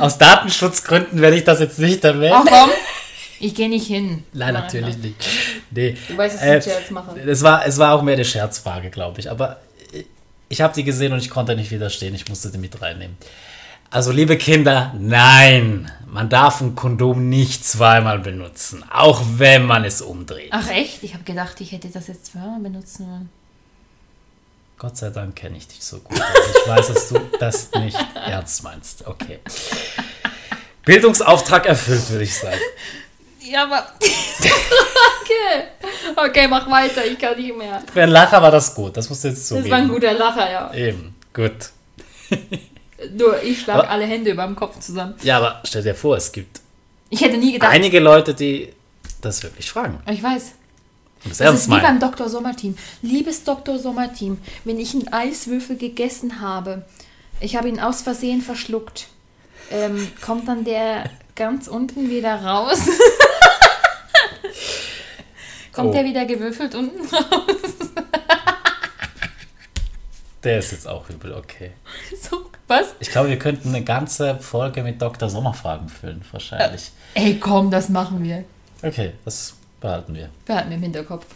[0.00, 2.34] Aus Datenschutzgründen werde ich das jetzt nicht erwähnen.
[2.36, 2.70] Ach komm,
[3.38, 4.24] ich gehe nicht hin.
[4.32, 5.16] Nein, natürlich nicht.
[5.70, 5.96] Nee.
[6.08, 7.18] Du weißt, dass ich Äh, einen Scherz mache.
[7.20, 9.30] Es war, es war auch mehr eine Scherzfrage, glaube ich.
[9.30, 9.58] Aber
[10.48, 12.14] ich habe die gesehen und ich konnte nicht widerstehen.
[12.14, 13.16] Ich musste die mit reinnehmen.
[13.92, 20.00] Also, liebe Kinder, nein, man darf ein Kondom nicht zweimal benutzen, auch wenn man es
[20.00, 20.48] umdreht.
[20.52, 21.02] Ach echt?
[21.02, 23.28] Ich habe gedacht, ich hätte das jetzt zweimal benutzen wollen.
[24.80, 26.18] Gott sei Dank kenne ich dich so gut.
[26.18, 29.06] Also ich weiß, dass du das nicht ernst meinst.
[29.06, 29.40] Okay.
[30.86, 32.58] Bildungsauftrag erfüllt, würde ich sagen.
[33.42, 33.86] Ja, aber.
[34.00, 35.64] okay.
[36.16, 37.82] Okay, mach weiter, ich kann nicht mehr.
[37.92, 39.70] Für einen Lacher war das gut, das musst du jetzt Das zugeben.
[39.70, 40.72] war ein guter Lacher, ja.
[40.72, 41.52] Eben, gut.
[43.12, 45.14] Nur ich schlage alle Hände über dem Kopf zusammen.
[45.22, 46.60] Ja, aber stell dir vor, es gibt
[47.10, 47.70] Ich hätte nie gedacht.
[47.70, 48.72] einige Leute, die
[49.20, 50.00] das wirklich fragen.
[50.10, 50.52] ich weiß.
[51.28, 52.00] Das Das ist wie beim.
[52.00, 52.28] Dr.
[52.28, 52.76] Sommerteam.
[53.02, 53.78] Liebes Dr.
[53.78, 56.84] Sommerteam, wenn ich einen Eiswürfel gegessen habe,
[57.40, 59.08] ich habe ihn aus Versehen verschluckt,
[59.70, 62.80] ähm, kommt dann der ganz unten wieder raus?
[65.72, 65.92] kommt Oh.
[65.92, 67.56] der wieder gewürfelt unten raus?
[70.42, 71.72] Der ist jetzt auch übel, okay.
[72.20, 72.94] So, was?
[72.98, 75.28] Ich glaube, wir könnten eine ganze Folge mit Dr.
[75.28, 76.92] Sommerfragen füllen, wahrscheinlich.
[77.14, 78.44] Ey, komm, das machen wir.
[78.82, 80.28] Okay, das behalten wir.
[80.46, 81.26] Wir hatten im Hinterkopf.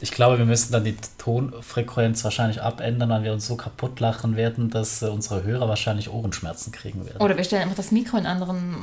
[0.00, 4.34] Ich glaube, wir müssen dann die Tonfrequenz wahrscheinlich abändern, weil wir uns so kaputt lachen
[4.36, 7.20] werden, dass äh, unsere Hörer wahrscheinlich Ohrenschmerzen kriegen werden.
[7.20, 8.74] Oder wir stellen einfach das Mikro in anderen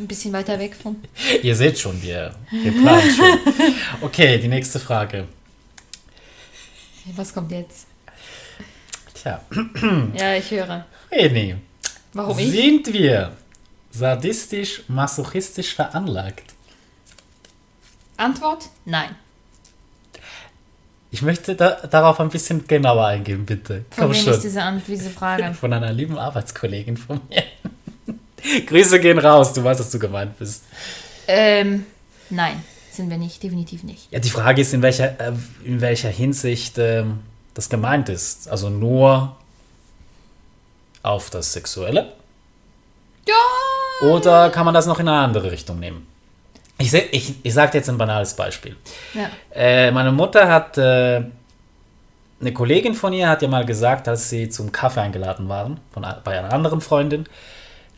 [0.00, 0.96] ein bisschen weiter weg von.
[1.42, 3.38] Ihr seht schon, wir, wir planen schon.
[4.02, 5.24] Okay, die nächste Frage.
[7.16, 7.86] Was kommt jetzt?
[9.14, 9.40] Tja,
[10.16, 10.84] Ja, ich höre.
[11.10, 11.56] Reni,
[12.12, 12.50] Warum ich?
[12.50, 13.32] sind wir
[13.90, 16.49] sadistisch, masochistisch veranlagt?
[18.20, 18.68] Antwort?
[18.84, 19.14] Nein.
[21.12, 23.84] Ich möchte da, darauf ein bisschen genauer eingehen, bitte.
[23.90, 24.32] Von Komm wem schon.
[24.34, 25.52] ist diese, diese Frage?
[25.60, 27.42] Von einer lieben Arbeitskollegin von mir.
[28.66, 30.64] Grüße gehen raus, du weißt, dass du gemeint bist.
[31.26, 31.84] ähm,
[32.30, 34.10] nein, sind wir nicht, definitiv nicht.
[34.12, 35.32] Ja, die Frage ist, in welcher, äh,
[35.64, 37.20] in welcher Hinsicht ähm,
[37.54, 38.48] das gemeint ist.
[38.48, 39.36] Also nur
[41.02, 42.12] auf das Sexuelle?
[43.26, 44.06] Ja!
[44.08, 46.06] Oder kann man das noch in eine andere Richtung nehmen?
[46.80, 48.76] Ich, ich, ich sage jetzt ein banales Beispiel.
[49.14, 49.30] ja.
[49.54, 51.22] Äh, meine Mutter hat, äh,
[52.40, 56.06] eine Kollegin von ihr hat ja mal gesagt, als sie zum Kaffee eingeladen waren, von,
[56.24, 57.26] bei einer anderen Freundin,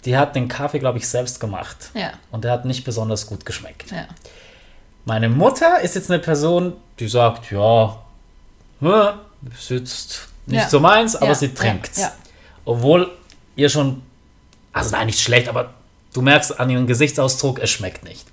[0.05, 1.91] die hat den Kaffee, glaube ich, selbst gemacht.
[1.95, 3.91] Ja, Und der hat nicht besonders gut geschmeckt.
[3.93, 4.07] ja.
[5.05, 7.97] Meine Mutter ist jetzt eine Person, die sagt, ja,
[8.81, 9.09] hm,
[9.53, 11.91] ist jetzt nicht so meins, aber sie trinkt.
[12.65, 13.11] Obwohl
[13.57, 14.03] ihr schon,
[14.73, 15.71] also nein, nicht schlecht, aber
[16.13, 18.27] du merkst an ihrem Gesichtsausdruck, es schmeckt nicht.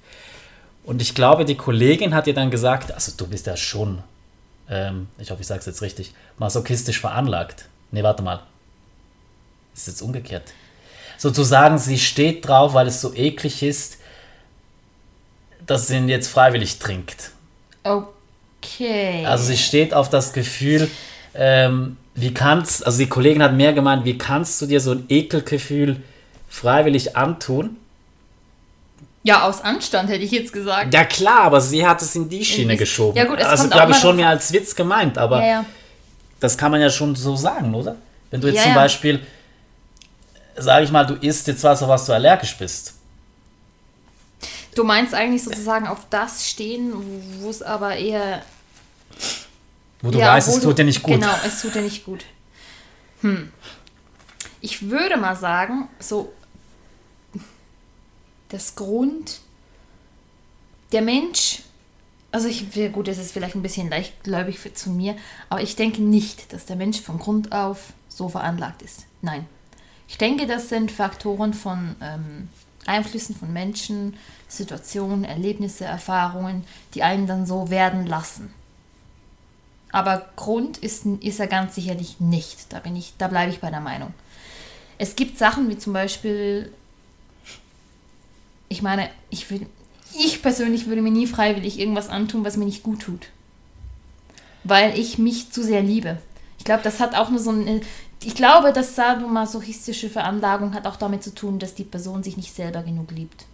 [0.90, 4.02] Und ich glaube, die Kollegin hat ihr dann gesagt, also du bist ja schon,
[4.68, 7.66] ähm, ich hoffe, ich sage es jetzt richtig, masochistisch veranlagt.
[7.92, 8.42] Nee, warte mal.
[9.72, 10.52] Das ist jetzt umgekehrt.
[11.20, 14.00] Sozusagen, sie steht drauf, weil es so eklig ist,
[15.64, 17.34] dass sie ihn jetzt freiwillig trinkt.
[17.84, 19.28] Okay.
[19.28, 20.90] Also sie steht auf das Gefühl,
[21.36, 25.06] ähm, wie kannst, also die Kollegin hat mehr gemeint, wie kannst du dir so ein
[25.08, 26.02] Ekelgefühl
[26.48, 27.78] freiwillig antun?
[29.24, 30.94] Ja, aus Anstand hätte ich jetzt gesagt.
[30.94, 33.18] Ja klar, aber sie hat es in die Schiene Ist- geschoben.
[33.18, 35.66] ja gut, es also glaube ich schon mehr als Witz gemeint, aber Ja, ja.
[36.40, 37.96] das kann man ja schon so sagen, oder?
[38.32, 38.74] Wenn du jetzt Ja, zum.
[38.76, 39.20] Beispiel,
[40.56, 42.94] sage ich mal, du isst jetzt was, auf was du allergisch bist.
[44.76, 46.94] Du meinst eigentlich sozusagen auf das stehen,
[47.42, 48.44] wo es aber eher.
[50.02, 51.16] Wo du weißt, es obwohl tut dir nicht gut.
[51.16, 52.24] Genau, es tut dir nicht gut.
[53.22, 53.52] Hm.
[54.62, 56.32] Ich würde mal sagen, so.
[58.50, 59.40] Das Grund.
[60.92, 61.64] Der Mensch.
[62.32, 65.16] Also ich gut, das ist vielleicht ein bisschen leichtgläubig für, zu mir,
[65.50, 69.06] aber ich denke nicht, dass der Mensch von Grund auf so veranlagt ist.
[69.24, 69.48] Nein.
[70.08, 72.50] Ich denke, das sind Faktoren von ähm,
[72.86, 78.54] Einflüssen von Menschen, Situationen, Erlebnisse, Erfahrungen, die einen dann so werden lassen.
[79.92, 82.72] Aber Grund ist, ist er ganz sicherlich nicht.
[82.72, 84.14] Da, bin ich, da bleibe ich bei der Meinung.
[84.98, 86.74] Es gibt Sachen wie zum Beispiel,
[88.70, 89.66] ich meine, ich, will,
[90.18, 93.28] ich persönlich würde mir nie freiwillig irgendwas antun, was mir nicht gut tut.
[94.64, 96.18] Weil ich mich zu sehr liebe.
[96.58, 97.82] Ich glaube, das hat auch nur so eine.
[98.24, 102.54] Ich glaube, dass sadomasochistische Veranlagung hat auch damit zu tun, dass die Person sich nicht
[102.54, 103.46] selber genug liebt.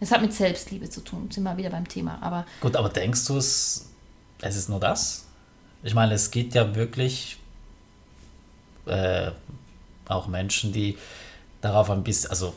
[0.00, 2.18] Es hat mit Selbstliebe zu tun, sind wir wieder beim Thema.
[2.22, 3.86] Aber Gut, aber denkst du es,
[4.40, 5.26] es ist nur das?
[5.82, 7.38] Ich meine, es geht ja wirklich
[8.86, 9.30] äh,
[10.08, 10.96] auch Menschen, die
[11.60, 12.54] darauf ein bisschen, also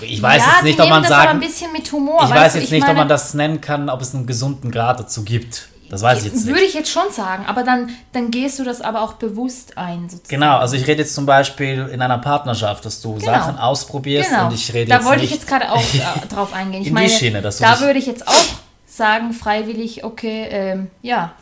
[0.00, 2.24] ich weiß ja, jetzt nicht, die ob man das sagen, ein bisschen mit Humor.
[2.24, 5.00] ich weiß jetzt nicht, ob meine, man das nennen kann, ob es einen gesunden Grad
[5.00, 5.68] dazu gibt.
[5.90, 6.68] Das weiß ich jetzt Würde nicht.
[6.68, 10.08] ich jetzt schon sagen, aber dann, dann gehst du das aber auch bewusst ein.
[10.08, 10.28] Sozusagen.
[10.28, 13.24] Genau, also ich rede jetzt zum Beispiel in einer Partnerschaft, dass du Genau.
[13.26, 14.46] Sachen ausprobierst Genau.
[14.46, 15.30] und ich rede da jetzt wollte nicht.
[15.32, 16.82] ich jetzt gerade auch äh, drauf eingehen.
[16.82, 18.44] Ich in die meine, Schiene, dass du da würde ich jetzt auch
[18.86, 21.32] sagen, freiwillig, okay, ähm, ja.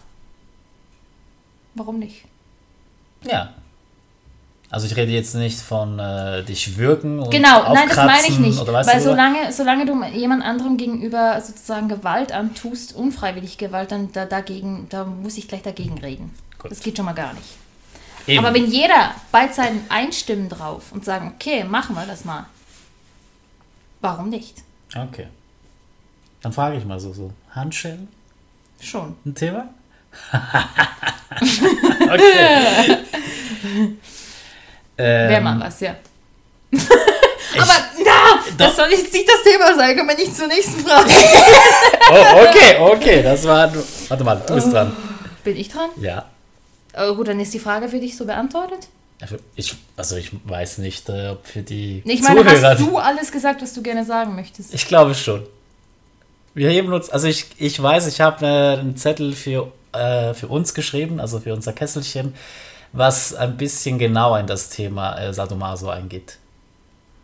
[1.74, 2.24] Warum nicht?
[3.30, 3.50] Ja.
[4.70, 8.38] Also ich rede jetzt nicht von äh, dich würgen und Genau, nein, das meine ich
[8.38, 8.60] nicht.
[8.60, 13.92] Oder weißt Weil du, solange, solange du jemand anderem gegenüber sozusagen Gewalt antust, unfreiwillig Gewalt,
[13.92, 16.34] dann da, dagegen, da muss ich gleich dagegen reden.
[16.58, 16.70] Gut.
[16.70, 17.48] Das geht schon mal gar nicht.
[18.26, 18.44] Eben.
[18.44, 22.44] Aber wenn jeder beide Seiten einstimmen drauf und sagen, okay, machen wir das mal.
[24.02, 24.56] Warum nicht?
[24.94, 25.28] Okay.
[26.42, 28.08] Dann frage ich mal so, so Handschellen,
[28.80, 29.16] Schon.
[29.24, 29.70] ein Thema?
[32.02, 32.98] okay.
[34.98, 35.94] ähm, Wäre mal was, ja.
[37.56, 37.72] Aber
[38.04, 39.96] na, das soll jetzt nicht das Thema sein.
[39.96, 41.10] Können wir nicht zur nächsten Frage.
[42.10, 43.70] Oh, okay, okay, das war.
[44.08, 44.96] Warte mal, du bist dran.
[45.44, 45.90] Bin ich dran?
[46.00, 46.24] Ja.
[46.96, 48.88] Oh, gut, dann ist die Frage für dich so beantwortet.
[49.56, 52.70] Ich, also ich weiß nicht, äh, ob für die Ich meine, Zuhörer.
[52.70, 54.72] hast du alles gesagt, was du gerne sagen möchtest?
[54.72, 55.44] Ich glaube schon.
[56.54, 60.48] Wir heben uns, also ich, ich weiß, ich habe äh, einen Zettel für, äh, für
[60.48, 62.34] uns geschrieben, also für unser Kesselchen,
[62.92, 66.38] was ein bisschen genauer in das Thema äh, Sadomaso eingeht.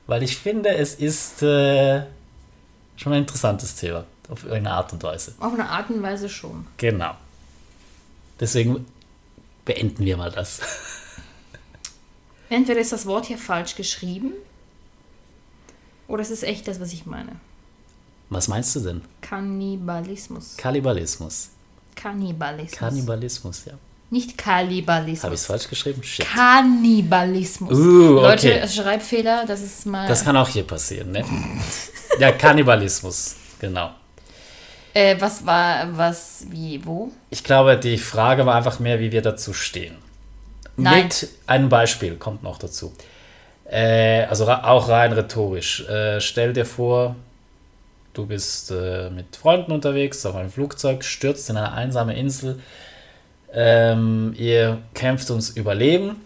[0.06, 2.02] Weil ich finde, es ist äh,
[2.96, 5.34] schon ein interessantes Thema, auf irgendeine Art und Weise.
[5.40, 6.66] Auf eine Art und Weise schon.
[6.76, 7.14] Genau.
[8.38, 8.84] Deswegen
[9.64, 10.60] beenden wir mal das.
[12.50, 14.32] Entweder ist das Wort hier falsch geschrieben
[16.06, 17.36] oder es ist echt das, was ich meine.
[18.28, 19.02] Was meinst du denn?
[19.22, 20.56] Kannibalismus.
[20.56, 21.50] Kannibalismus.
[21.94, 22.78] Kannibalismus.
[22.78, 23.74] Kannibalismus, ja.
[24.10, 25.24] Nicht Kannibalismus.
[25.24, 26.02] Habe ich es falsch geschrieben?
[26.02, 26.26] Shit.
[26.26, 27.72] Kannibalismus.
[27.72, 28.68] Uh, Leute, okay.
[28.68, 30.06] Schreibfehler, das ist mal.
[30.06, 31.24] Das kann auch hier passieren, ne?
[32.20, 33.90] Ja, Kannibalismus, genau.
[34.92, 37.10] äh, was war, was, wie, wo?
[37.30, 39.96] Ich glaube, die Frage war einfach mehr, wie wir dazu stehen.
[40.76, 41.04] Nein.
[41.04, 42.92] Mit einem Beispiel kommt noch dazu.
[43.64, 45.88] Äh, also auch rein rhetorisch.
[45.88, 47.16] Äh, stell dir vor,
[48.12, 52.60] du bist äh, mit Freunden unterwegs auf einem Flugzeug, stürzt in eine einsame Insel.
[53.54, 56.16] Ähm, ihr kämpft ums Überleben.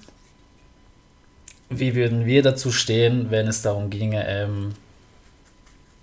[1.69, 4.73] Wie würden wir dazu stehen, wenn es darum ginge, ähm,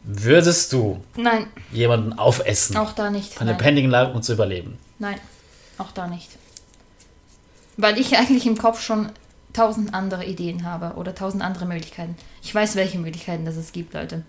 [0.03, 3.33] würdest du Nein, jemanden aufessen, auch da nicht.
[3.33, 3.55] von der.
[3.55, 4.77] Pending Lage um zu überleben?
[4.99, 5.19] Nein,
[5.79, 6.29] auch da nicht.
[7.77, 9.09] Weil ich eigentlich im Kopf schon
[9.53, 12.15] tausend andere Ideen habe oder tausend andere Möglichkeiten.
[12.43, 14.23] Ich weiß, welche Möglichkeiten das es gibt, Leute.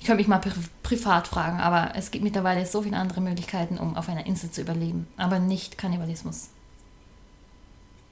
[0.00, 0.50] Ich könnte mich mal pri
[0.82, 4.62] privat fragen, aber es gibt mittlerweile so viele andere Möglichkeiten, um auf einer Insel zu
[4.62, 5.06] überleben.
[5.16, 6.48] Aber nicht Kannibalismus.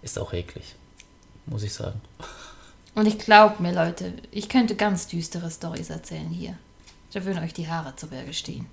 [0.02, 0.76] Ist auch eklig,
[1.46, 2.00] muss ich sagen.
[2.94, 6.56] Und ich glaube mir, Leute, ich könnte ganz düstere Stories erzählen hier.
[7.12, 8.66] Da würden euch die Haare zu Berge stehen.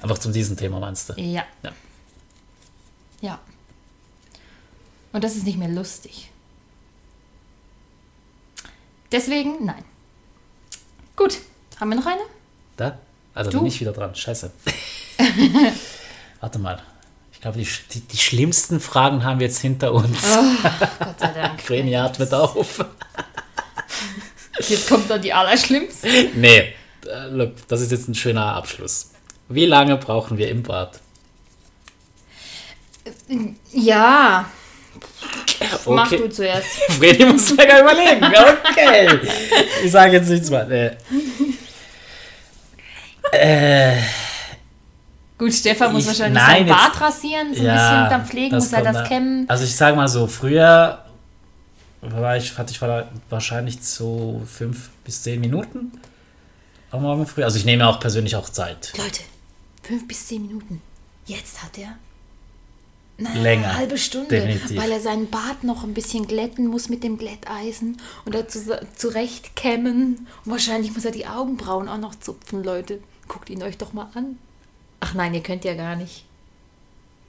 [0.00, 1.20] Einfach zu diesem Thema meinst du?
[1.20, 1.44] Ja.
[1.62, 1.72] Ja.
[3.20, 3.38] Ja.
[5.12, 6.30] Und das ist nicht mehr lustig.
[9.12, 9.84] Deswegen, nein.
[11.16, 11.38] Gut,
[11.80, 12.20] haben wir noch eine?
[12.76, 12.98] Da?
[13.34, 13.58] Also Du.
[13.58, 14.14] bin ich wieder dran.
[14.14, 14.50] Scheiße.
[16.40, 16.80] Warte mal.
[17.32, 20.20] Ich glaube, die, die, die schlimmsten Fragen haben wir jetzt hinter uns.
[20.22, 21.60] Gott sei Dank.
[21.66, 22.84] Vreni atmet auf.
[24.58, 26.08] Jetzt kommt dann die Allerschlimmste.
[26.34, 26.58] nee,
[27.06, 29.10] äh, das ist jetzt ein schöner Abschluss.
[29.48, 30.98] Wie lange brauchen wir im Bad?
[33.72, 34.50] Ja,
[35.86, 36.16] mach Okay.
[36.18, 36.66] du zuerst.
[36.98, 38.24] Vreni muss länger überlegen.
[38.24, 39.20] Okay.
[39.84, 40.96] Ich sage jetzt nichts mehr.
[43.32, 43.96] Äh,
[45.36, 48.54] Gut, Stefan muss Ich- wahrscheinlich nein, sein Bart rasieren, so ein ja, bisschen dann pflegen,
[48.56, 49.48] muss er das da- kämmen.
[49.48, 51.04] Also ich sage mal so, früher
[52.00, 52.80] war ich, hatte ich
[53.30, 55.92] wahrscheinlich so fünf bis zehn Minuten
[56.90, 57.44] am Morgen früh.
[57.44, 58.92] Also ich nehme auch persönlich auch Zeit.
[58.96, 59.20] Leute,
[59.84, 60.82] fünf bis zehn Minuten.
[61.26, 61.90] Jetzt hat er
[63.18, 63.68] länger.
[63.68, 64.76] Eine halbe Stunde, Definitiv.
[64.80, 68.58] weil er seinen Bart noch ein bisschen glätten muss mit dem Glätteisen und dazu
[68.96, 70.26] zurechtkämmen.
[70.44, 73.00] Und wahrscheinlich muss er die Augenbrauen auch noch zupfen, Leute.
[73.28, 74.38] Guckt ihn euch doch mal an.
[75.00, 76.24] Ach nein, ihr könnt ja gar nicht.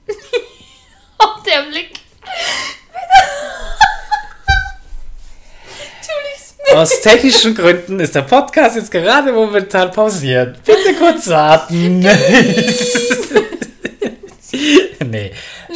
[1.18, 2.00] oh, der Blick.
[6.74, 10.62] Aus technischen Gründen ist der Podcast jetzt gerade momentan pausiert.
[10.64, 11.98] Bitte kurz warten.
[15.04, 15.32] nee,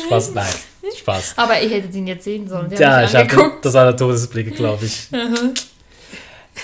[0.07, 0.55] Spaß, nein.
[0.97, 1.35] Spaß.
[1.37, 2.71] Aber ihr hättet ihn jetzt sehen sollen.
[2.71, 5.09] Der Ja, ich habe das war der Todesblick, glaube ich.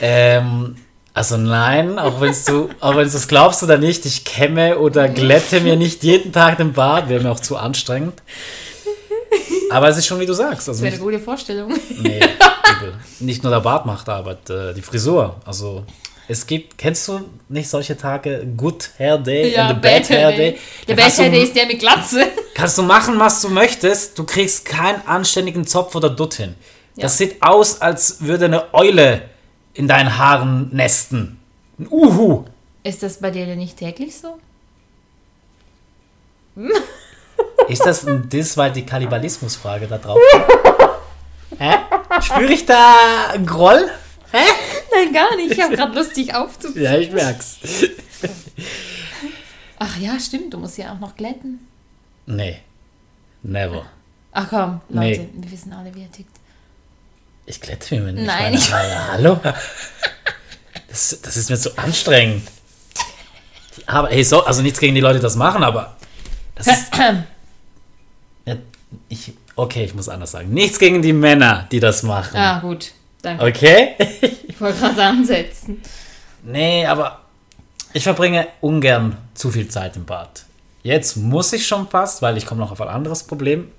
[0.00, 0.76] ähm,
[1.14, 5.08] also nein, auch wenn du, auch wenn du es glaubst oder nicht, ich kämme oder
[5.08, 8.22] glätte mir nicht jeden Tag den Bart, wäre mir auch zu anstrengend.
[9.70, 10.68] Aber es ist schon wie du sagst.
[10.68, 11.72] Also Das wäre eine gute Vorstellung.
[12.00, 12.20] nee,
[13.20, 15.36] nicht nur der Bart macht Arbeit, äh, die Frisur.
[15.44, 15.84] Also
[16.26, 18.46] es gibt, kennst du nicht solche Tage?
[18.56, 20.58] Good Hair Day and the Bad Hair Day.
[20.88, 22.26] Der Bad Hair Day ist der mit Glatze.
[22.54, 24.18] Kannst du machen, was du möchtest.
[24.18, 26.54] Du kriegst keinen anständigen Zopf oder Dutt hin.
[26.96, 27.26] Das Ja.
[27.26, 29.22] sieht aus, als würde eine Eule
[29.80, 31.38] in deinen Haaren nesten.
[31.78, 32.44] Ein Uhu.
[32.82, 34.38] Ist das bei dir denn nicht täglich so?
[37.68, 40.18] Ist das ein Diss, weil die Kannibalismusfrage da drauf
[41.58, 41.76] Hä?
[42.20, 42.94] Spüre ich da
[43.46, 43.88] Groll?
[44.32, 44.44] Hä?
[44.92, 45.52] Nein, gar nicht.
[45.52, 46.84] Ich habe gerade lustig aufzuziehen.
[46.84, 47.58] Ja, ich merk's.
[49.78, 50.52] Ach ja, stimmt.
[50.52, 51.66] Du musst ja auch noch glätten.
[52.26, 52.58] Nee.
[53.42, 53.86] Never.
[54.32, 55.28] Ach komm, Leute, Nee.
[55.32, 56.36] wir wissen alle, wie er tickt.
[57.50, 59.12] Ich glätte mir nicht Nein, meine Haare.
[59.12, 59.40] Hallo?
[60.88, 62.48] Das, das ist mir zu anstrengend.
[63.76, 65.96] Die Arbeit, hey, so, also nichts gegen die Leute, die das machen, aber
[66.54, 66.92] das ist.
[68.46, 68.56] Ja,
[69.08, 70.48] ich, okay, ich muss anders sagen.
[70.50, 72.36] Nichts gegen die Männer, die das machen.
[72.38, 72.92] ah, gut.
[73.20, 73.44] Danke.
[73.44, 73.96] Okay?
[74.48, 75.82] Ich wollte gerade ansetzen.
[76.42, 77.20] nee, aber
[77.92, 80.44] ich verbringe ungern zu viel Zeit im Bad.
[80.82, 83.70] Jetzt muss ich schon fast, weil ich komme noch auf ein anderes Problem.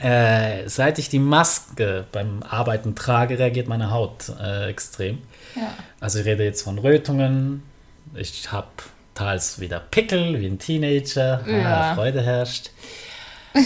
[0.00, 5.18] Äh, seit ich die Maske beim Arbeiten trage, reagiert meine Haut äh, extrem.
[5.54, 5.74] Ja.
[6.00, 7.62] Also ich rede jetzt von Rötungen.
[8.14, 8.68] Ich habe
[9.14, 11.46] teils wieder Pickel, wie ein Teenager.
[11.46, 11.92] Ja.
[11.92, 12.70] Ah, Freude herrscht.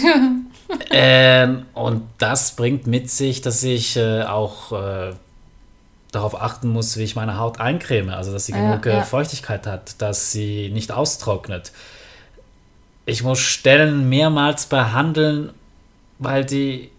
[0.91, 5.13] ähm, und das bringt mit sich, dass ich äh, auch äh,
[6.11, 8.09] darauf achten muss, wie ich meine Haut eincreme.
[8.09, 9.01] Also dass sie Ja, genug äh, ja.
[9.03, 11.71] Feuchtigkeit hat, dass sie nicht austrocknet.
[13.05, 15.51] Ich muss Stellen mehrmals behandeln,
[16.19, 16.91] weil die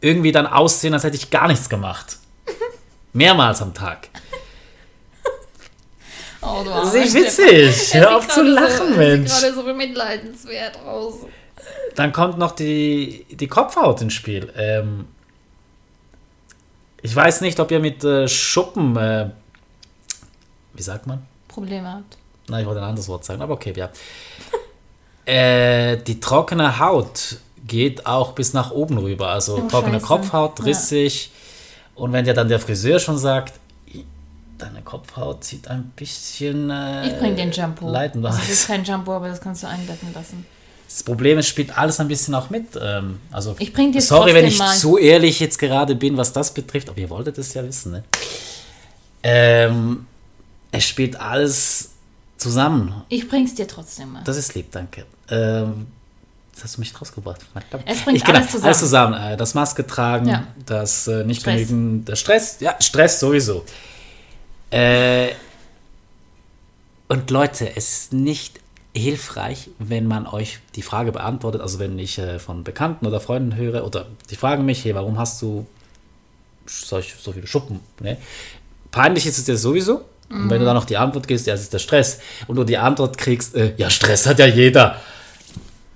[0.00, 2.18] irgendwie dann aussehen, als hätte ich gar nichts gemacht.
[3.12, 4.08] Mehrmals am Tag.
[6.42, 7.94] Oh, du Das ist witzig.
[7.94, 9.30] Hör auf zu lachen, so, Mensch.
[9.30, 11.14] Sieht gerade so bemitleidenswert aus.
[11.94, 14.50] Dann kommt noch die, die Kopfhaut ins Spiel.
[14.56, 15.06] Ähm,
[17.02, 19.30] ich weiß nicht, ob ihr mit äh, Schuppen, äh,
[20.72, 21.26] wie sagt man?
[21.48, 22.16] Probleme habt.
[22.48, 23.90] Nein, ich wollte ein anderes Wort sagen, aber okay, ja.
[25.26, 27.36] äh, die trockene Haut
[27.70, 29.28] geht auch bis nach oben rüber.
[29.28, 30.06] Also Oh, trockene Scheiße.
[30.06, 30.64] Kopfhaut, Ja.
[30.66, 31.30] rissig.
[31.94, 33.54] Und wenn dir dann der Friseur schon sagt,
[33.94, 34.04] "I-
[34.58, 37.88] deine Kopfhaut sieht ein bisschen äh, Ich bring den Shampoo.
[37.88, 40.44] leidend Also, das ist kein Shampoo, aber das kannst du einbetten lassen.
[40.88, 42.66] Das Problem ist, spielt alles ein bisschen auch mit.
[42.82, 44.74] Ähm, also, Ich bring dir sorry, wenn ich mal.
[44.76, 48.04] so ehrlich jetzt gerade bin, was das betrifft, aber ihr wolltet es ja wissen, ne?
[49.22, 50.06] Ähm,
[50.72, 51.90] es spielt alles
[52.38, 53.02] zusammen.
[53.08, 54.22] Ich bring's dir trotzdem mal.
[54.24, 55.04] Das ist lieb, danke.
[55.28, 55.86] Ähm,
[56.60, 57.40] das hast du mich rausgebracht.
[57.52, 57.84] Verdammt.
[57.86, 58.66] Es bringt ich, genau, alles zusammen.
[58.66, 59.14] Alles zusammen.
[59.32, 60.46] Äh, das Maske tragen, Ja.
[60.66, 61.54] das äh, nicht Stress.
[61.68, 62.56] genügend der Stress.
[62.60, 63.64] Ja, Stress sowieso.
[64.70, 65.28] Äh,
[67.08, 68.60] und Leute, es ist nicht
[68.94, 73.56] hilfreich, wenn man euch die Frage beantwortet, also wenn ich äh, von Bekannten oder Freunden
[73.56, 75.66] höre oder die fragen mich, hey, warum hast du
[76.66, 77.80] solch, so viele Schuppen?
[78.00, 78.16] Ne?
[78.90, 80.04] Peinlich ist es dir sowieso.
[80.28, 80.50] Und Mhm.
[80.50, 82.78] wenn du dann noch die Antwort gibst, ja, es ist der Stress, und du die
[82.78, 84.96] Antwort kriegst, äh, ja, Stress hat ja jeder.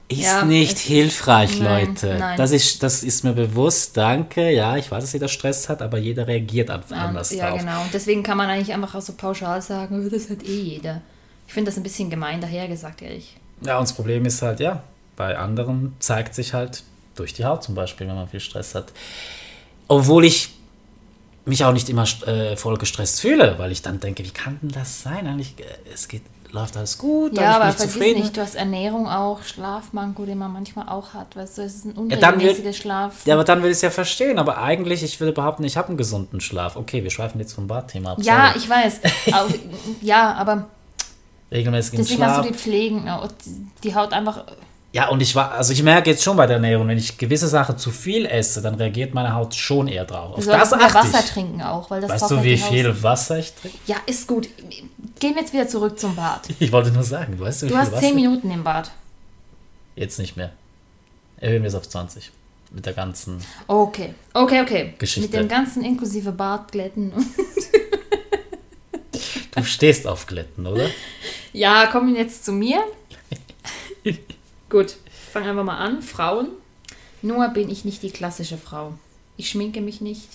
[0.09, 2.17] Ist Ja, nicht es ist- hilfreich, Nein, Leute.
[2.19, 2.37] nein.
[2.37, 4.51] Das, ist, das ist mir bewusst, danke.
[4.51, 7.61] Ja, ich weiß, dass jeder Stress hat, aber jeder reagiert an- anders ja, drauf.
[7.61, 7.83] genau.
[7.83, 11.01] Und deswegen kann man eigentlich einfach auch so pauschal sagen, das hat eh jeder.
[11.47, 13.37] Ich finde das ein bisschen gemein dahergesagt, ehrlich.
[13.65, 14.83] Ja, und das Problem ist halt, ja,
[15.17, 16.83] bei anderen zeigt sich halt
[17.15, 18.93] durch die Haut zum Beispiel, wenn man viel Stress hat.
[19.89, 20.51] Obwohl ich
[21.47, 24.71] mich auch nicht immer äh, voll gestresst fühle, weil ich dann denke, wie kann denn
[24.71, 25.27] das sein?
[25.27, 26.23] Eigentlich, äh, es geht,
[26.55, 30.53] läuft alles gut, Ja, aber ich vergiss nicht, du hast Ernährung auch, Schlafmanko, den man
[30.53, 31.35] manchmal auch hat.
[31.37, 33.27] Weißt du, es ist ein Ja, unregelmäßiger Schlaf.
[33.27, 34.39] Ja, aber dann will ich es ja verstehen.
[34.39, 36.77] Aber eigentlich, ich würde behaupten, ich habe einen gesunden Schlaf.
[36.77, 38.19] Okay, wir schweifen jetzt vom Badthema ab.
[38.23, 38.59] Ja, sorry.
[38.59, 39.01] ich weiß.
[39.35, 39.55] Auf,
[40.01, 40.67] ja, aber
[41.51, 42.35] regelmäßigen deswegen Schlaf.
[42.37, 43.07] kannst du die pflegen.
[43.07, 43.29] ja,
[43.83, 44.45] Die Haut einfach.
[44.95, 47.49] Ja, und ich war, also ich merke jetzt schon bei der Ernährung, wenn ich gewisse
[47.49, 50.37] Sachen zu viel esse, dann reagiert meine Haut schon eher drauf.
[50.37, 51.31] Du Auf das achte Wasser ich.
[51.33, 53.77] trinken auch, weil das Weißt du, wie viel Wasser ich trinke?
[53.89, 54.49] Ja, ist gut.
[55.19, 56.43] Gehen wir jetzt wieder zurück zum Bad.
[56.61, 58.03] Ich wollte nur sagen, weißt du, wie Du viel hast Wasser?
[58.03, 58.93] zehn Minuten im Bad.
[59.97, 60.53] Jetzt nicht mehr.
[61.39, 62.31] Erhöhen wir es auf 20.
[62.71, 63.45] Mit der ganzen.
[63.67, 64.95] Okay, okay, okay.
[64.97, 65.29] Geschichte.
[65.29, 67.13] Mit dem ganzen inklusive Bartglätten.
[69.57, 70.87] Du stehst auf Glätten, oder?
[71.53, 72.79] ja, kommen jetzt zu mir.
[74.75, 74.97] Gut,
[75.31, 76.03] fangen einfach mal an.
[76.03, 76.49] Frauen.
[77.23, 78.95] Nur bin ich nicht die klassische Frau.
[79.37, 80.29] Ich schminke mich nicht.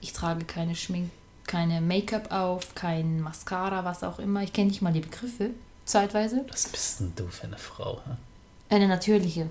[0.00, 1.10] Ich trage keine Schmink,
[1.46, 4.42] keine Make-up auf, kein Mascara, was auch immer.
[4.42, 5.50] Ich kenne nicht mal die Begriffe,
[5.84, 6.44] zeitweise.
[6.50, 8.00] Was bist denn du für eine Frau?
[8.04, 8.74] hä?
[8.74, 9.48] Eine natürliche.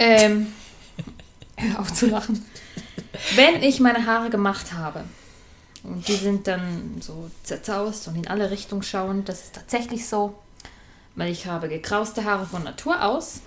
[0.00, 0.52] Ähm,
[1.56, 2.44] hör auf zu lachen.
[3.36, 5.04] Wenn ich meine Haare gemacht habe
[5.84, 10.34] und die sind dann so zerzaust und in alle Richtungen schauend, das ist tatsächlich so,
[11.18, 13.40] weil ich habe gekrauste Haare von Natur aus.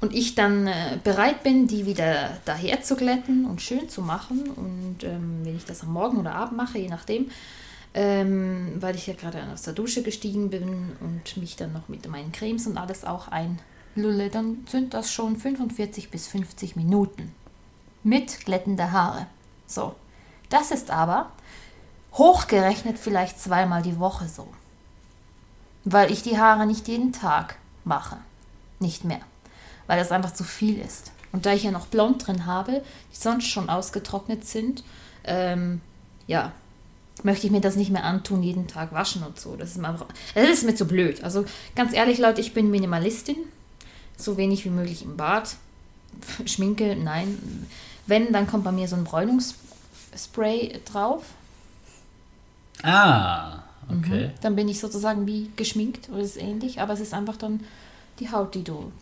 [0.00, 4.48] Und ich dann äh, bereit bin, die wieder daher zu glätten und schön zu machen.
[4.50, 7.30] Und ähm, wenn ich das am Morgen oder Abend mache, je nachdem,
[7.94, 12.06] ähm, weil ich ja gerade aus der Dusche gestiegen bin und mich dann noch mit
[12.08, 17.34] meinen Cremes und alles auch einlulle, dann sind das schon 45 bis 50 Minuten
[18.02, 19.26] mit glättender Haare.
[19.66, 19.96] So,
[20.50, 21.32] das ist aber
[22.12, 24.46] hochgerechnet vielleicht zweimal die Woche so,
[25.86, 28.18] weil ich die Haare nicht jeden Tag mache,
[28.80, 29.20] nicht mehr,
[29.86, 31.12] weil das einfach zu viel ist.
[31.32, 32.82] Und da ich ja noch blond drin habe,
[33.12, 34.82] die sonst schon ausgetrocknet sind,
[35.24, 35.80] ähm,
[36.26, 36.52] ja,
[37.22, 39.54] möchte ich mir das nicht mehr antun, jeden Tag waschen und so.
[39.56, 41.22] Das ist mir, einfach, das ist mir zu blöd.
[41.22, 41.44] Also
[41.76, 43.36] ganz ehrlich, Leute, ich bin Minimalistin.
[44.16, 45.56] So wenig wie möglich im Bad.
[46.46, 47.66] Schminke, nein.
[48.06, 51.22] Wenn, dann kommt bei mir so ein Bräunungsspray drauf.
[52.82, 54.30] Ah, okay.
[54.40, 57.60] Dann bin ich sozusagen wie geschminkt oder ist ähnlich, aber es ist einfach dann
[58.18, 58.92] die Haut, die du,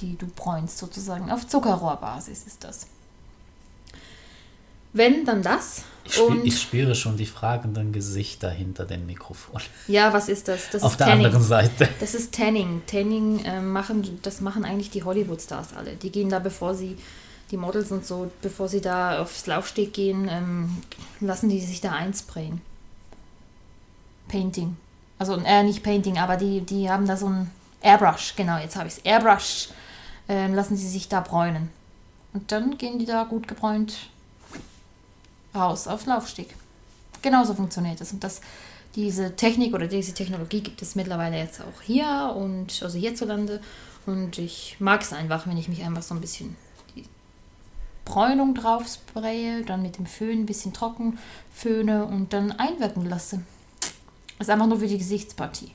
[0.00, 1.30] die du bräunst, sozusagen.
[1.30, 2.86] Auf Zuckerrohrbasis ist das.
[4.92, 5.84] Wenn, dann das.
[6.04, 9.60] Ich, spür, Und ich spüre schon die fragenden Gesichter hinter dem Mikrofon.
[9.86, 10.70] ja, was ist das?
[10.70, 11.26] Das Auf ist der Tanning.
[11.26, 11.88] anderen Seite.
[12.00, 12.82] Das ist Tanning.
[12.86, 15.94] Tanning ähm, machen, das machen eigentlich die Hollywood-Stars alle.
[15.94, 16.96] Die gehen da, bevor sie,
[17.52, 20.78] die Models und so, bevor sie da aufs Laufsteg gehen, ähm,
[21.20, 22.60] lassen die sich da einsprayen.
[24.30, 24.76] Painting.
[25.18, 27.50] Also, äh, nicht Painting, aber die, die haben da so ein
[27.82, 29.04] Airbrush, genau, jetzt habe ich es.
[29.04, 29.68] Airbrush
[30.28, 31.70] ähm, lassen sie sich da bräunen.
[32.32, 34.08] Und dann gehen die da gut gebräunt
[35.54, 36.54] raus aufs Laufsteg.
[37.22, 38.12] Genauso funktioniert es.
[38.12, 38.40] Und das,
[38.94, 43.60] diese Technik oder diese Technologie gibt es mittlerweile jetzt auch hier und also hierzulande.
[44.06, 46.56] Und ich mag es einfach, wenn ich mich einfach so ein bisschen
[46.94, 47.04] die
[48.04, 51.18] Bräunung drauf spraye, dann mit dem Föhn ein bisschen trocken
[51.52, 53.42] föhne und dann einwirken lasse.
[54.40, 55.70] Das ist einfach nur für die Gesichtspartie.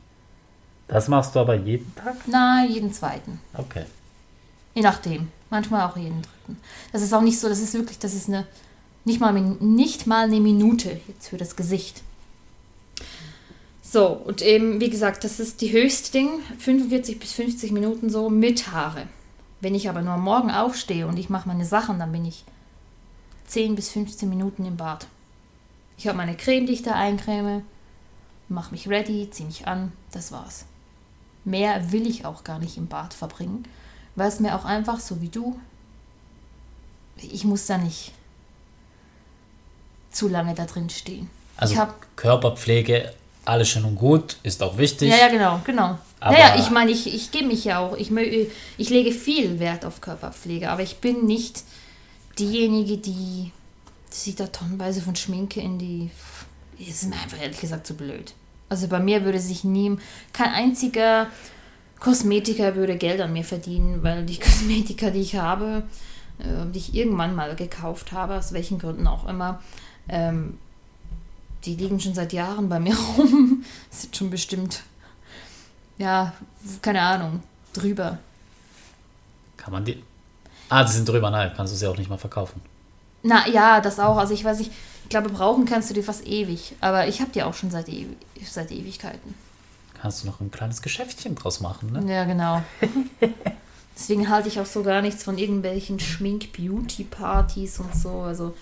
[0.87, 2.15] Das machst du aber jeden Tag?
[2.25, 3.39] Na, jeden zweiten.
[3.53, 3.85] Okay.
[4.73, 5.27] Je nachdem.
[5.51, 6.59] Manchmal auch jeden dritten.
[6.91, 8.47] Das ist auch nicht so, das ist wirklich, das ist eine,
[9.03, 12.01] nicht mal, nicht mal eine Minute jetzt für das Gesicht.
[13.83, 18.31] So, und eben, wie gesagt, das ist die höchste Ding, 45 bis 50 Minuten so
[18.31, 19.03] mit Haare.
[19.61, 22.43] Wenn ich aber nur am Morgen aufstehe und ich mache meine Sachen, dann bin ich
[23.45, 25.05] 10 bis 15 Minuten im Bad.
[25.99, 27.61] Ich habe meine Creme, die ich da eincreme,
[28.49, 30.65] mache mich ready, ziehe mich an, das war's.
[31.43, 33.65] Mehr will ich auch gar nicht im Bad verbringen,
[34.15, 35.59] weil es mir auch einfach, so wie du,
[37.17, 38.11] ich muss da nicht
[40.11, 41.29] zu lange da drin stehen.
[41.57, 41.75] Also
[42.15, 43.13] Körperpflege,
[43.45, 45.09] alles schön und gut, ist auch wichtig.
[45.09, 45.97] ja, ja, genau, genau.
[46.19, 48.11] Aber- naja, ich meine, ich, ich gebe mich ja auch, ich,
[48.77, 51.63] ich lege viel Wert auf Körperpflege, aber ich bin nicht
[52.39, 53.51] diejenige, die,
[54.09, 56.09] die sich da tonnenweise von Schminke in die...
[56.79, 58.33] Es ist mir einfach ehrlich gesagt zu blöd.
[58.69, 59.97] Also bei mir würde sich nie,
[60.33, 61.27] kein einziger
[61.99, 65.83] Kosmetiker würde Geld an mir verdienen, weil die Kosmetika, die ich habe,
[66.39, 69.61] äh, die ich irgendwann mal gekauft habe, aus welchen Gründen auch immer,
[70.09, 70.57] ähm,
[71.63, 73.63] die liegen schon seit Jahren bei mir rum.
[73.89, 74.83] Sind schon bestimmt,
[75.97, 76.33] ja,
[76.81, 77.41] keine Ahnung,
[77.73, 78.19] drüber.
[79.57, 80.03] Kann man die.
[80.69, 82.61] Ah, die sind drüber, nein, kannst du sie auch nicht mal verkaufen.
[83.23, 84.17] Na ja, das auch.
[84.17, 84.71] Also ich weiß nicht,
[85.05, 86.73] ich glaube, brauchen kannst du die fast ewig.
[86.81, 89.35] Aber ich habe die auch schon seit, ewi seit Ewigkeiten.
[89.93, 92.11] Kannst du noch ein kleines Geschäftchen draus machen, ne?
[92.11, 92.63] Ja, genau.
[93.95, 98.21] Deswegen halte ich auch so gar nichts von irgendwelchen Schmink-Beauty-Partys und so.
[98.21, 98.55] Also,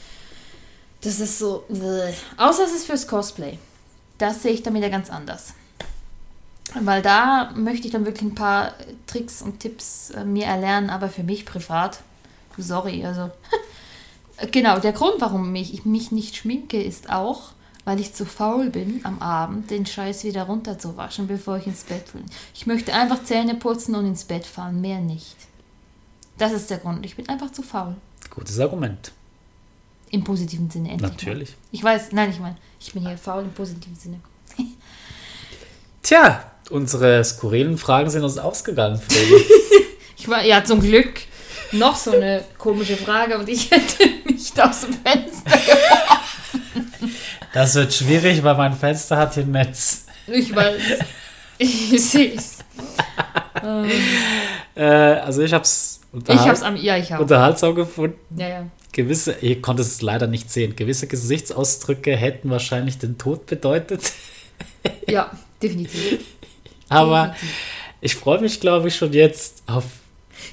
[1.00, 1.64] das ist so.
[1.70, 2.14] Bäh.
[2.36, 3.58] Außer es ist fürs Cosplay.
[4.18, 5.54] Das sehe ich dann wieder ganz anders.
[6.74, 8.74] Weil da möchte ich dann wirklich ein paar
[9.08, 12.02] Tricks und Tipps äh, mir erlernen, aber für mich privat.
[12.58, 13.32] Sorry, also.
[14.52, 17.52] genau, der Grund, warum ich, ich mich nicht schminke, ist auch,
[17.86, 22.14] weil ich zu faul bin, am Abend den Scheiß wieder runterzuwaschen, bevor ich ins Bett
[22.14, 22.24] will.
[22.54, 25.36] Ich möchte einfach Zähne putzen und ins Bett fahren, mehr nicht.
[26.38, 27.06] Das ist der Grund.
[27.06, 27.96] Ich bin einfach zu faul.
[28.30, 29.12] Gutes Argument.
[30.10, 31.02] Im positiven Sinne endlich.
[31.02, 31.16] mal.
[31.16, 31.56] Natürlich.
[31.72, 34.20] Ich weiß, nein, ich meine, ich bin hier faul im positiven Sinne.
[36.02, 39.02] Tja, unsere skurrilen Fragen sind uns ausgegangen,
[40.18, 41.20] Ich war, ja, zum Glück
[41.74, 44.10] noch so eine komische Frage und ich hätte
[44.44, 47.12] nicht aus dem Fenster geworfen.
[47.54, 50.06] Das wird schwierig, weil mein Fenster hat hier ein Netz.
[50.26, 50.82] Ich weiß.
[51.60, 52.58] Ich sehe es.
[54.76, 56.76] Äh, also ich hab's, Ich unterhalt, hab's am.
[56.76, 57.20] Ja, ich auch.
[57.20, 58.18] unterhaltsam gefunden.
[58.36, 58.66] Ja, ja.
[58.92, 64.12] Gewisse, ihr konntet es leider nicht sehen, gewisse Gesichtsausdrücke hätten wahrscheinlich den Tod bedeutet.
[65.08, 65.30] Ja,
[65.62, 66.20] definitiv.
[66.90, 67.58] Aber Definitiv.
[68.02, 69.84] ich freue mich, glaube ich, schon jetzt auf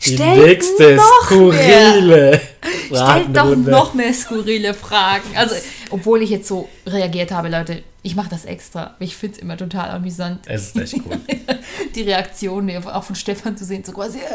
[0.05, 2.41] die Stellt nächste noch skurrile
[2.87, 5.37] Stellt doch noch mehr skurrile Fragen.
[5.37, 5.55] Also,
[5.91, 8.97] obwohl ich jetzt so reagiert habe, Leute, ich mache das extra.
[8.99, 11.21] Ich finde es immer total amüsant, Es ist echt cool.
[11.95, 14.21] die Reaktionen auch von Stefan zu sehen, so quasi.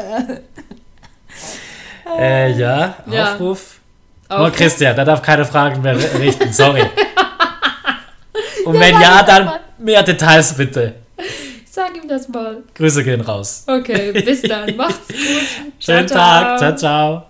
[2.18, 3.34] Äh, ja, Ja.
[3.34, 3.80] Aufruf.
[4.30, 6.82] Nur Christian, der darf keine Fragen mehr richten, sorry.
[8.64, 10.94] Und Ja, wenn ja, dann mehr Details bitte.
[11.76, 12.64] Sag ihm das mal.
[12.74, 13.64] Grüße gehen raus.
[13.66, 14.74] Okay, bis dann.
[14.76, 15.72] Macht's gut.
[15.78, 16.58] Schönen Ciao, Tag.
[16.58, 16.58] ciao.
[16.58, 17.26] Ciao, ciao.